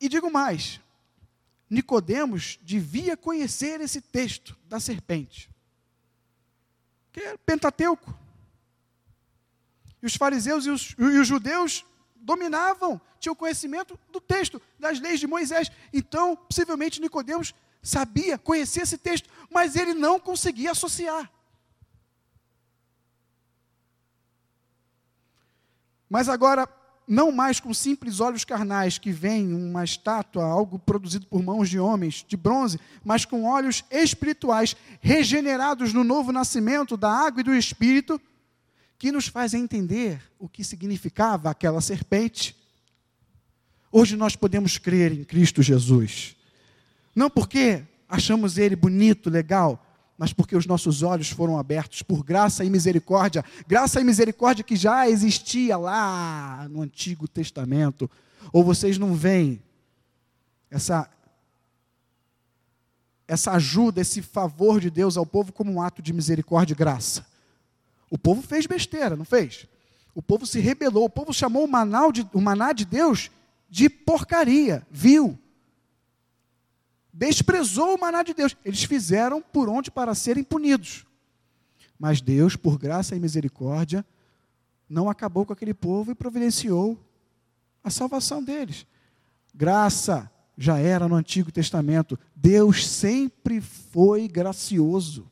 E 0.00 0.08
digo 0.08 0.30
mais, 0.30 0.80
Nicodemos 1.68 2.58
devia 2.62 3.16
conhecer 3.16 3.80
esse 3.80 4.00
texto 4.00 4.56
da 4.66 4.78
serpente. 4.78 5.50
Que 7.12 7.20
é 7.20 7.36
Pentateuco. 7.36 8.16
E 10.00 10.06
os 10.06 10.14
fariseus 10.14 10.66
e 10.66 10.70
os, 10.70 10.94
e 10.98 11.18
os 11.18 11.26
judeus 11.26 11.84
dominavam, 12.14 13.00
tinham 13.18 13.34
conhecimento 13.34 13.98
do 14.10 14.20
texto, 14.20 14.60
das 14.78 15.00
leis 15.00 15.18
de 15.18 15.26
Moisés. 15.26 15.70
Então, 15.92 16.36
possivelmente, 16.36 17.00
Nicodemos 17.00 17.54
sabia, 17.82 18.38
conhecia 18.38 18.82
esse 18.82 18.96
texto, 18.96 19.28
mas 19.50 19.76
ele 19.76 19.94
não 19.94 20.20
conseguia 20.20 20.70
associar. 20.70 21.30
Mas 26.14 26.28
agora, 26.28 26.68
não 27.08 27.32
mais 27.32 27.58
com 27.58 27.74
simples 27.74 28.20
olhos 28.20 28.44
carnais 28.44 28.98
que 28.98 29.10
veem 29.10 29.52
uma 29.52 29.82
estátua, 29.82 30.44
algo 30.44 30.78
produzido 30.78 31.26
por 31.26 31.42
mãos 31.42 31.68
de 31.68 31.76
homens, 31.76 32.24
de 32.28 32.36
bronze, 32.36 32.78
mas 33.04 33.24
com 33.24 33.42
olhos 33.42 33.82
espirituais, 33.90 34.76
regenerados 35.00 35.92
no 35.92 36.04
novo 36.04 36.30
nascimento 36.30 36.96
da 36.96 37.10
água 37.10 37.40
e 37.40 37.42
do 37.42 37.52
espírito, 37.52 38.20
que 38.96 39.10
nos 39.10 39.26
faz 39.26 39.54
entender 39.54 40.22
o 40.38 40.48
que 40.48 40.62
significava 40.62 41.50
aquela 41.50 41.80
serpente. 41.80 42.56
Hoje 43.90 44.14
nós 44.14 44.36
podemos 44.36 44.78
crer 44.78 45.10
em 45.10 45.24
Cristo 45.24 45.64
Jesus. 45.64 46.36
Não 47.12 47.28
porque 47.28 47.82
achamos 48.08 48.56
ele 48.56 48.76
bonito, 48.76 49.28
legal, 49.28 49.83
mas 50.16 50.32
porque 50.32 50.56
os 50.56 50.66
nossos 50.66 51.02
olhos 51.02 51.28
foram 51.30 51.58
abertos 51.58 52.02
por 52.02 52.22
graça 52.22 52.64
e 52.64 52.70
misericórdia, 52.70 53.44
graça 53.66 54.00
e 54.00 54.04
misericórdia 54.04 54.62
que 54.62 54.76
já 54.76 55.08
existia 55.08 55.76
lá 55.76 56.68
no 56.70 56.82
Antigo 56.82 57.26
Testamento. 57.26 58.08
Ou 58.52 58.62
vocês 58.62 58.98
não 58.98 59.14
veem 59.14 59.60
essa 60.70 61.10
essa 63.26 63.52
ajuda, 63.52 64.02
esse 64.02 64.20
favor 64.20 64.78
de 64.78 64.90
Deus 64.90 65.16
ao 65.16 65.24
povo 65.24 65.50
como 65.50 65.72
um 65.72 65.80
ato 65.80 66.02
de 66.02 66.12
misericórdia 66.12 66.74
e 66.74 66.76
graça? 66.76 67.26
O 68.10 68.18
povo 68.18 68.42
fez 68.42 68.66
besteira, 68.66 69.16
não 69.16 69.24
fez? 69.24 69.66
O 70.14 70.22
povo 70.22 70.46
se 70.46 70.60
rebelou, 70.60 71.06
o 71.06 71.10
povo 71.10 71.32
chamou 71.32 71.64
o 71.64 72.12
de, 72.12 72.28
o 72.32 72.40
maná 72.40 72.72
de 72.72 72.84
Deus 72.84 73.30
de 73.68 73.88
porcaria, 73.88 74.86
viu? 74.90 75.38
Desprezou 77.14 77.94
o 77.94 78.00
maná 78.00 78.24
de 78.24 78.34
Deus. 78.34 78.56
Eles 78.64 78.82
fizeram 78.82 79.40
por 79.40 79.68
onde 79.68 79.90
para 79.90 80.14
serem 80.14 80.42
punidos. 80.42 81.06
Mas 81.96 82.20
Deus, 82.20 82.56
por 82.56 82.76
graça 82.76 83.14
e 83.14 83.20
misericórdia, 83.20 84.04
não 84.88 85.08
acabou 85.08 85.46
com 85.46 85.52
aquele 85.52 85.72
povo 85.72 86.10
e 86.10 86.14
providenciou 86.14 86.98
a 87.84 87.88
salvação 87.88 88.42
deles. 88.42 88.84
Graça 89.54 90.28
já 90.58 90.78
era 90.78 91.08
no 91.08 91.14
Antigo 91.14 91.52
Testamento. 91.52 92.18
Deus 92.34 92.86
sempre 92.86 93.60
foi 93.60 94.26
gracioso. 94.26 95.30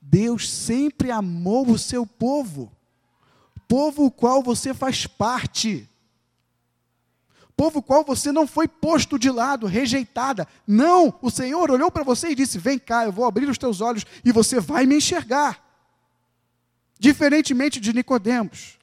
Deus 0.00 0.50
sempre 0.50 1.10
amou 1.10 1.70
o 1.70 1.78
seu 1.78 2.06
povo, 2.06 2.70
povo 3.66 4.04
o 4.04 4.10
qual 4.10 4.42
você 4.42 4.74
faz 4.74 5.06
parte 5.06 5.88
povo 7.56 7.82
qual 7.82 8.04
você 8.04 8.32
não 8.32 8.46
foi 8.46 8.66
posto 8.66 9.18
de 9.18 9.30
lado, 9.30 9.66
rejeitada. 9.66 10.46
Não, 10.66 11.18
o 11.22 11.30
Senhor 11.30 11.70
olhou 11.70 11.90
para 11.90 12.04
você 12.04 12.30
e 12.30 12.34
disse: 12.34 12.58
Vem 12.58 12.78
cá, 12.78 13.04
eu 13.04 13.12
vou 13.12 13.24
abrir 13.24 13.48
os 13.48 13.58
teus 13.58 13.80
olhos 13.80 14.04
e 14.24 14.32
você 14.32 14.60
vai 14.60 14.86
me 14.86 14.96
enxergar. 14.96 15.62
Diferentemente 16.98 17.80
de 17.80 17.92
Nicodemos. 17.92 18.78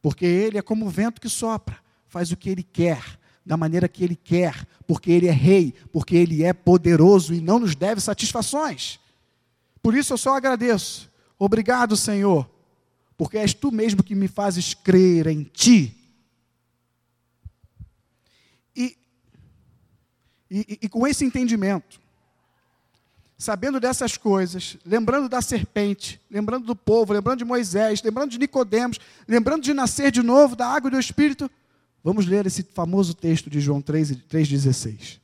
Porque 0.00 0.24
ele 0.24 0.58
é 0.58 0.62
como 0.62 0.86
o 0.86 0.90
vento 0.90 1.20
que 1.20 1.28
sopra, 1.28 1.78
faz 2.06 2.30
o 2.30 2.36
que 2.36 2.48
ele 2.48 2.62
quer, 2.62 3.18
da 3.44 3.56
maneira 3.56 3.88
que 3.88 4.04
ele 4.04 4.16
quer, 4.16 4.66
porque 4.86 5.10
ele 5.10 5.26
é 5.26 5.32
rei, 5.32 5.74
porque 5.92 6.16
ele 6.16 6.42
é 6.44 6.52
poderoso 6.52 7.34
e 7.34 7.40
não 7.40 7.58
nos 7.58 7.74
deve 7.74 8.00
satisfações. 8.00 9.00
Por 9.82 9.94
isso 9.94 10.12
eu 10.12 10.18
só 10.18 10.36
agradeço. 10.36 11.10
Obrigado, 11.38 11.96
Senhor, 11.96 12.48
porque 13.16 13.38
és 13.38 13.54
tu 13.54 13.72
mesmo 13.72 14.02
que 14.02 14.14
me 14.14 14.28
fazes 14.28 14.74
crer 14.74 15.26
em 15.26 15.42
ti. 15.42 15.94
E 18.74 18.96
E, 20.50 20.78
e, 20.82 20.88
com 20.88 21.06
esse 21.06 21.24
entendimento, 21.24 22.00
sabendo 23.36 23.80
dessas 23.80 24.16
coisas, 24.16 24.76
lembrando 24.86 25.28
da 25.28 25.42
serpente, 25.42 26.20
lembrando 26.30 26.66
do 26.66 26.76
povo, 26.76 27.12
lembrando 27.12 27.38
de 27.38 27.44
Moisés, 27.44 28.02
lembrando 28.02 28.30
de 28.30 28.38
Nicodemos, 28.38 28.98
lembrando 29.26 29.62
de 29.62 29.74
nascer 29.74 30.10
de 30.10 30.22
novo 30.22 30.54
da 30.54 30.66
água 30.66 30.88
e 30.88 30.92
do 30.92 31.00
Espírito, 31.00 31.50
vamos 32.02 32.26
ler 32.26 32.46
esse 32.46 32.62
famoso 32.62 33.12
texto 33.12 33.50
de 33.50 33.60
João 33.60 33.82
3,16. 33.82 35.20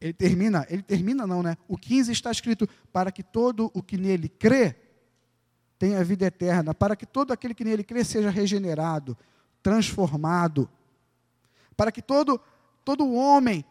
Ele 0.00 0.12
termina, 0.12 0.66
ele 0.70 0.82
termina 0.82 1.26
não, 1.26 1.42
né? 1.42 1.56
O 1.68 1.76
15 1.76 2.10
está 2.10 2.30
escrito, 2.30 2.68
para 2.92 3.12
que 3.12 3.22
todo 3.22 3.70
o 3.74 3.82
que 3.82 3.98
nele 3.98 4.28
crê 4.28 4.74
tenha 5.78 6.02
vida 6.02 6.26
eterna, 6.26 6.74
para 6.74 6.96
que 6.96 7.04
todo 7.06 7.32
aquele 7.32 7.54
que 7.54 7.64
nele 7.64 7.84
crê 7.84 8.02
seja 8.04 8.30
regenerado, 8.30 9.16
transformado, 9.62 10.68
para 11.76 11.92
que 11.92 12.02
todo, 12.02 12.40
todo 12.84 13.12
homem 13.12 13.64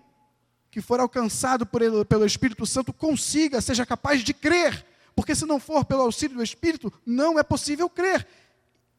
que 0.72 0.82
for 0.82 1.00
alcançado 1.00 1.66
por 1.66 1.82
ele, 1.82 2.06
pelo 2.06 2.26
Espírito 2.26 2.66
Santo 2.66 2.94
consiga, 2.94 3.60
seja 3.62 3.86
capaz 3.86 4.22
de 4.22 4.34
crer, 4.34 4.86
porque 5.16 5.36
se 5.36 5.46
não 5.46 5.60
for 5.60 5.84
pelo 5.84 6.04
auxílio 6.04 6.38
do 6.38 6.44
Espírito, 6.44 6.94
não 7.06 7.40
é 7.40 7.44
possível 7.44 7.90
crer. 7.90 8.28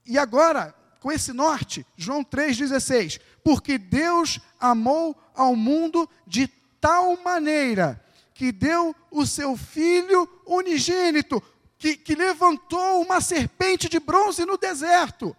E 0.04 0.18
agora, 0.18 0.74
com 1.00 1.10
esse 1.10 1.32
norte, 1.32 1.86
João 1.96 2.24
3,16: 2.24 3.20
Porque 3.42 3.78
Deus 3.78 4.40
amou 4.58 5.16
ao 5.34 5.56
mundo 5.56 6.08
de 6.26 6.46
tal 6.80 7.16
maneira 7.22 8.02
que 8.32 8.50
deu 8.50 8.94
o 9.10 9.26
seu 9.26 9.56
filho 9.56 10.28
unigênito, 10.46 11.42
que, 11.76 11.96
que 11.96 12.14
levantou 12.14 13.02
uma 13.02 13.20
serpente 13.20 13.88
de 13.88 14.00
bronze 14.00 14.44
no 14.44 14.56
deserto, 14.56 15.36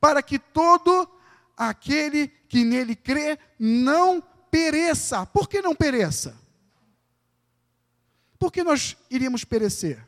para 0.00 0.22
que 0.22 0.38
todo 0.38 1.08
aquele 1.56 2.26
que 2.26 2.64
nele 2.64 2.96
crê 2.96 3.38
não 3.58 4.20
pereça. 4.50 5.24
Por 5.26 5.48
que 5.48 5.62
não 5.62 5.74
pereça? 5.74 6.36
Por 8.38 8.50
que 8.50 8.64
nós 8.64 8.96
iríamos 9.10 9.44
perecer? 9.44 10.04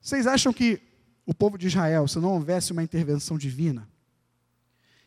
Vocês 0.00 0.26
acham 0.26 0.52
que 0.52 0.80
o 1.26 1.34
povo 1.34 1.58
de 1.58 1.66
Israel, 1.66 2.06
se 2.06 2.18
não 2.18 2.34
houvesse 2.34 2.72
uma 2.72 2.82
intervenção 2.82 3.36
divina, 3.36 3.88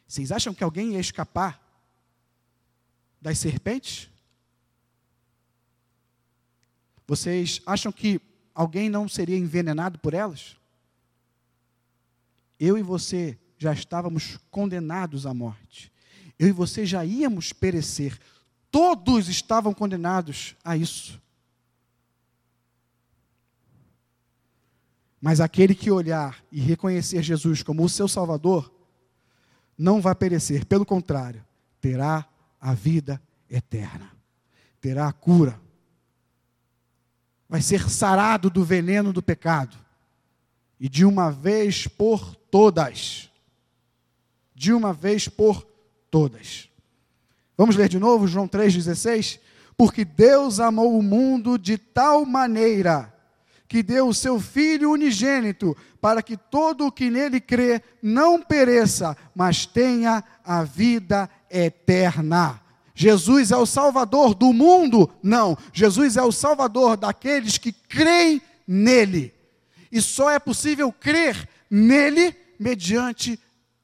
vocês 0.07 0.31
acham 0.31 0.53
que 0.53 0.63
alguém 0.63 0.93
ia 0.93 0.99
escapar 0.99 1.70
das 3.21 3.37
serpentes? 3.37 4.09
Vocês 7.07 7.61
acham 7.65 7.91
que 7.91 8.19
alguém 8.55 8.89
não 8.89 9.07
seria 9.07 9.37
envenenado 9.37 9.99
por 9.99 10.13
elas? 10.13 10.55
Eu 12.59 12.77
e 12.77 12.81
você 12.81 13.37
já 13.57 13.73
estávamos 13.73 14.39
condenados 14.49 15.25
à 15.25 15.33
morte. 15.33 15.91
Eu 16.39 16.47
e 16.47 16.51
você 16.51 16.85
já 16.85 17.05
íamos 17.05 17.53
perecer. 17.53 18.17
Todos 18.71 19.27
estavam 19.27 19.73
condenados 19.73 20.55
a 20.63 20.75
isso. 20.75 21.21
Mas 25.19 25.39
aquele 25.39 25.75
que 25.75 25.91
olhar 25.91 26.43
e 26.51 26.59
reconhecer 26.59 27.21
Jesus 27.21 27.61
como 27.61 27.83
o 27.83 27.89
seu 27.89 28.07
Salvador, 28.07 28.73
não 29.77 30.01
vai 30.01 30.15
perecer, 30.15 30.65
pelo 30.65 30.85
contrário, 30.85 31.45
terá 31.79 32.27
a 32.61 32.75
vida 32.75 33.19
eterna, 33.49 34.11
terá 34.79 35.07
a 35.07 35.13
cura, 35.13 35.59
vai 37.49 37.61
ser 37.61 37.89
sarado 37.89 38.49
do 38.49 38.63
veneno 38.63 39.11
do 39.11 39.21
pecado, 39.21 39.75
e 40.79 40.87
de 40.87 41.03
uma 41.03 41.31
vez 41.31 41.87
por 41.87 42.35
todas. 42.35 43.29
De 44.55 44.73
uma 44.73 44.93
vez 44.93 45.27
por 45.27 45.67
todas. 46.09 46.69
Vamos 47.57 47.75
ler 47.75 47.87
de 47.87 47.99
novo 47.99 48.27
João 48.27 48.47
3,16? 48.47 49.39
Porque 49.77 50.03
Deus 50.03 50.59
amou 50.59 50.97
o 50.97 51.03
mundo 51.03 51.57
de 51.57 51.77
tal 51.77 52.25
maneira 52.25 53.13
que 53.67 53.81
deu 53.83 54.07
o 54.07 54.13
seu 54.13 54.39
Filho 54.39 54.91
unigênito, 54.91 55.77
para 56.01 56.21
que 56.21 56.35
todo 56.35 56.87
o 56.87 56.91
que 56.91 57.09
nele 57.09 57.39
crê 57.39 57.81
não 58.01 58.41
pereça, 58.41 59.15
mas 59.33 59.65
tenha 59.65 60.23
a 60.43 60.63
vida 60.63 61.29
eterna. 61.51 62.61
Jesus 62.93 63.51
é 63.51 63.57
o 63.57 63.65
Salvador 63.65 64.35
do 64.35 64.53
mundo? 64.53 65.09
Não. 65.23 65.57
Jesus 65.73 66.17
é 66.17 66.21
o 66.21 66.31
Salvador 66.31 66.97
daqueles 66.97 67.57
que 67.57 67.71
creem 67.71 68.41
nele. 68.67 69.33
E 69.91 70.01
só 70.01 70.29
é 70.29 70.39
possível 70.39 70.91
crer 70.91 71.47
nele 71.69 72.35
mediante 72.59 73.39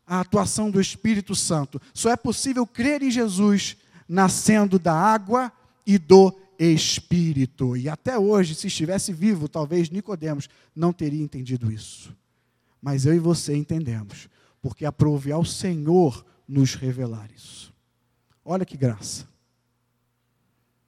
a 0.06 0.22
atuação 0.22 0.72
do 0.72 0.80
Espírito 0.80 1.36
Santo. 1.36 1.82
Só 1.94 2.10
é 2.10 2.16
possível 2.16 2.66
crer 2.66 3.02
em 3.02 3.12
Jesus 3.12 3.76
nascendo 4.08 4.80
da 4.80 4.94
água 4.94 5.52
e 5.86 5.98
do 5.98 6.34
Espírito. 6.58 7.76
E 7.76 7.90
até 7.90 8.18
hoje, 8.18 8.56
se 8.56 8.68
estivesse 8.68 9.12
vivo, 9.12 9.48
talvez 9.48 9.90
Nicodemos 9.90 10.50
não 10.76 10.94
teria 10.94 11.22
entendido 11.22 11.72
isso. 11.72 12.16
Mas 12.82 13.06
eu 13.06 13.14
e 13.14 13.20
você 13.20 13.56
entendemos, 13.56 14.30
porque 14.62 14.86
aprove 14.86 15.32
ao 15.32 15.44
Senhor 15.44 16.26
nos 16.48 16.76
revelar 16.76 17.30
isso. 17.32 17.74
Olha 18.44 18.66
que 18.66 18.78
graça. 18.78 19.28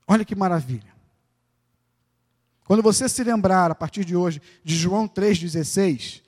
Olha 0.08 0.24
que 0.24 0.36
maravilha. 0.36 0.94
Quando 2.64 2.82
você 2.82 3.10
se 3.10 3.24
lembrar, 3.24 3.72
a 3.72 3.76
partir 3.76 4.06
de 4.06 4.16
hoje, 4.16 4.42
de 4.64 4.76
João 4.76 5.08
3,16, 5.08 6.22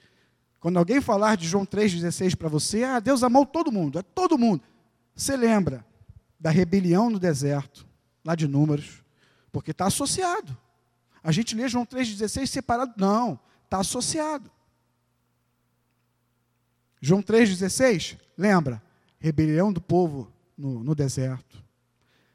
quando 0.59 0.77
alguém 0.77 0.99
falar 0.99 1.38
de 1.38 1.47
João 1.47 1.65
3,16 1.65 2.36
para 2.36 2.49
você, 2.49 2.84
ah, 2.84 2.99
Deus 2.99 3.23
amou 3.23 3.45
todo 3.45 3.71
mundo, 3.71 3.99
é 3.99 4.01
todo 4.01 4.38
mundo. 4.38 4.63
Você 5.15 5.38
lembra 5.38 5.86
da 6.39 6.49
rebelião 6.49 7.09
no 7.09 7.19
deserto, 7.19 7.88
lá 8.25 8.36
de 8.36 8.47
Números, 8.47 9.03
porque 9.51 9.71
está 9.71 9.86
associado. 9.86 10.57
A 11.23 11.32
gente 11.32 11.55
lê 11.55 11.67
João 11.69 11.86
3,16 11.86 12.47
separado, 12.47 12.93
não, 12.97 13.39
está 13.65 13.79
associado. 13.79 14.51
João 16.99 17.21
3,16, 17.21 18.17
lembra? 18.38 18.82
Rebelião 19.22 19.72
do 19.72 19.80
povo 19.80 20.30
no, 20.57 20.84
no 20.84 20.93
deserto. 20.93 21.63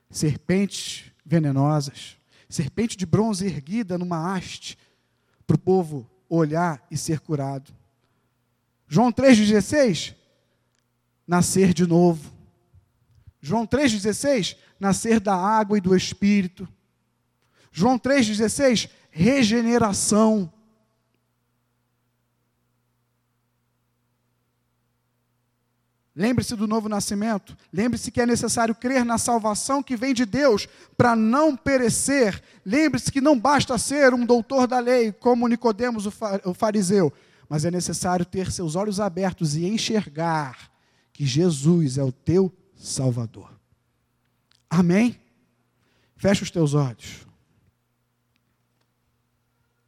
Serpentes 0.08 1.12
venenosas, 1.24 2.16
serpente 2.48 2.96
de 2.96 3.04
bronze 3.04 3.44
erguida 3.44 3.98
numa 3.98 4.32
haste, 4.32 4.78
para 5.44 5.56
o 5.56 5.58
povo 5.58 6.08
olhar 6.28 6.84
e 6.90 6.96
ser 6.96 7.20
curado. 7.20 7.74
João 8.88 9.12
3,16, 9.12 10.14
nascer 11.26 11.74
de 11.74 11.86
novo. 11.86 12.32
João 13.40 13.66
3,16, 13.66 14.56
nascer 14.78 15.18
da 15.20 15.34
água 15.34 15.76
e 15.76 15.80
do 15.80 15.94
Espírito. 15.94 16.68
João 17.72 17.98
3,16, 17.98 18.88
regeneração. 19.10 20.52
Lembre-se 26.16 26.56
do 26.56 26.66
novo 26.66 26.88
nascimento. 26.88 27.54
Lembre-se 27.70 28.10
que 28.10 28.22
é 28.22 28.26
necessário 28.26 28.74
crer 28.74 29.04
na 29.04 29.18
salvação 29.18 29.82
que 29.82 29.98
vem 29.98 30.14
de 30.14 30.24
Deus 30.24 30.66
para 30.96 31.14
não 31.14 31.54
perecer. 31.54 32.42
Lembre-se 32.64 33.12
que 33.12 33.20
não 33.20 33.38
basta 33.38 33.76
ser 33.76 34.14
um 34.14 34.24
doutor 34.24 34.66
da 34.66 34.78
lei, 34.78 35.12
como 35.12 35.46
Nicodemos 35.46 36.06
o 36.06 36.54
fariseu, 36.54 37.12
mas 37.50 37.66
é 37.66 37.70
necessário 37.70 38.24
ter 38.24 38.50
seus 38.50 38.76
olhos 38.76 38.98
abertos 38.98 39.56
e 39.56 39.66
enxergar 39.66 40.70
que 41.12 41.26
Jesus 41.26 41.98
é 41.98 42.02
o 42.02 42.10
teu 42.10 42.50
Salvador. 42.74 43.50
Amém? 44.70 45.20
Fecha 46.16 46.44
os 46.44 46.50
teus 46.50 46.72
olhos. 46.72 47.25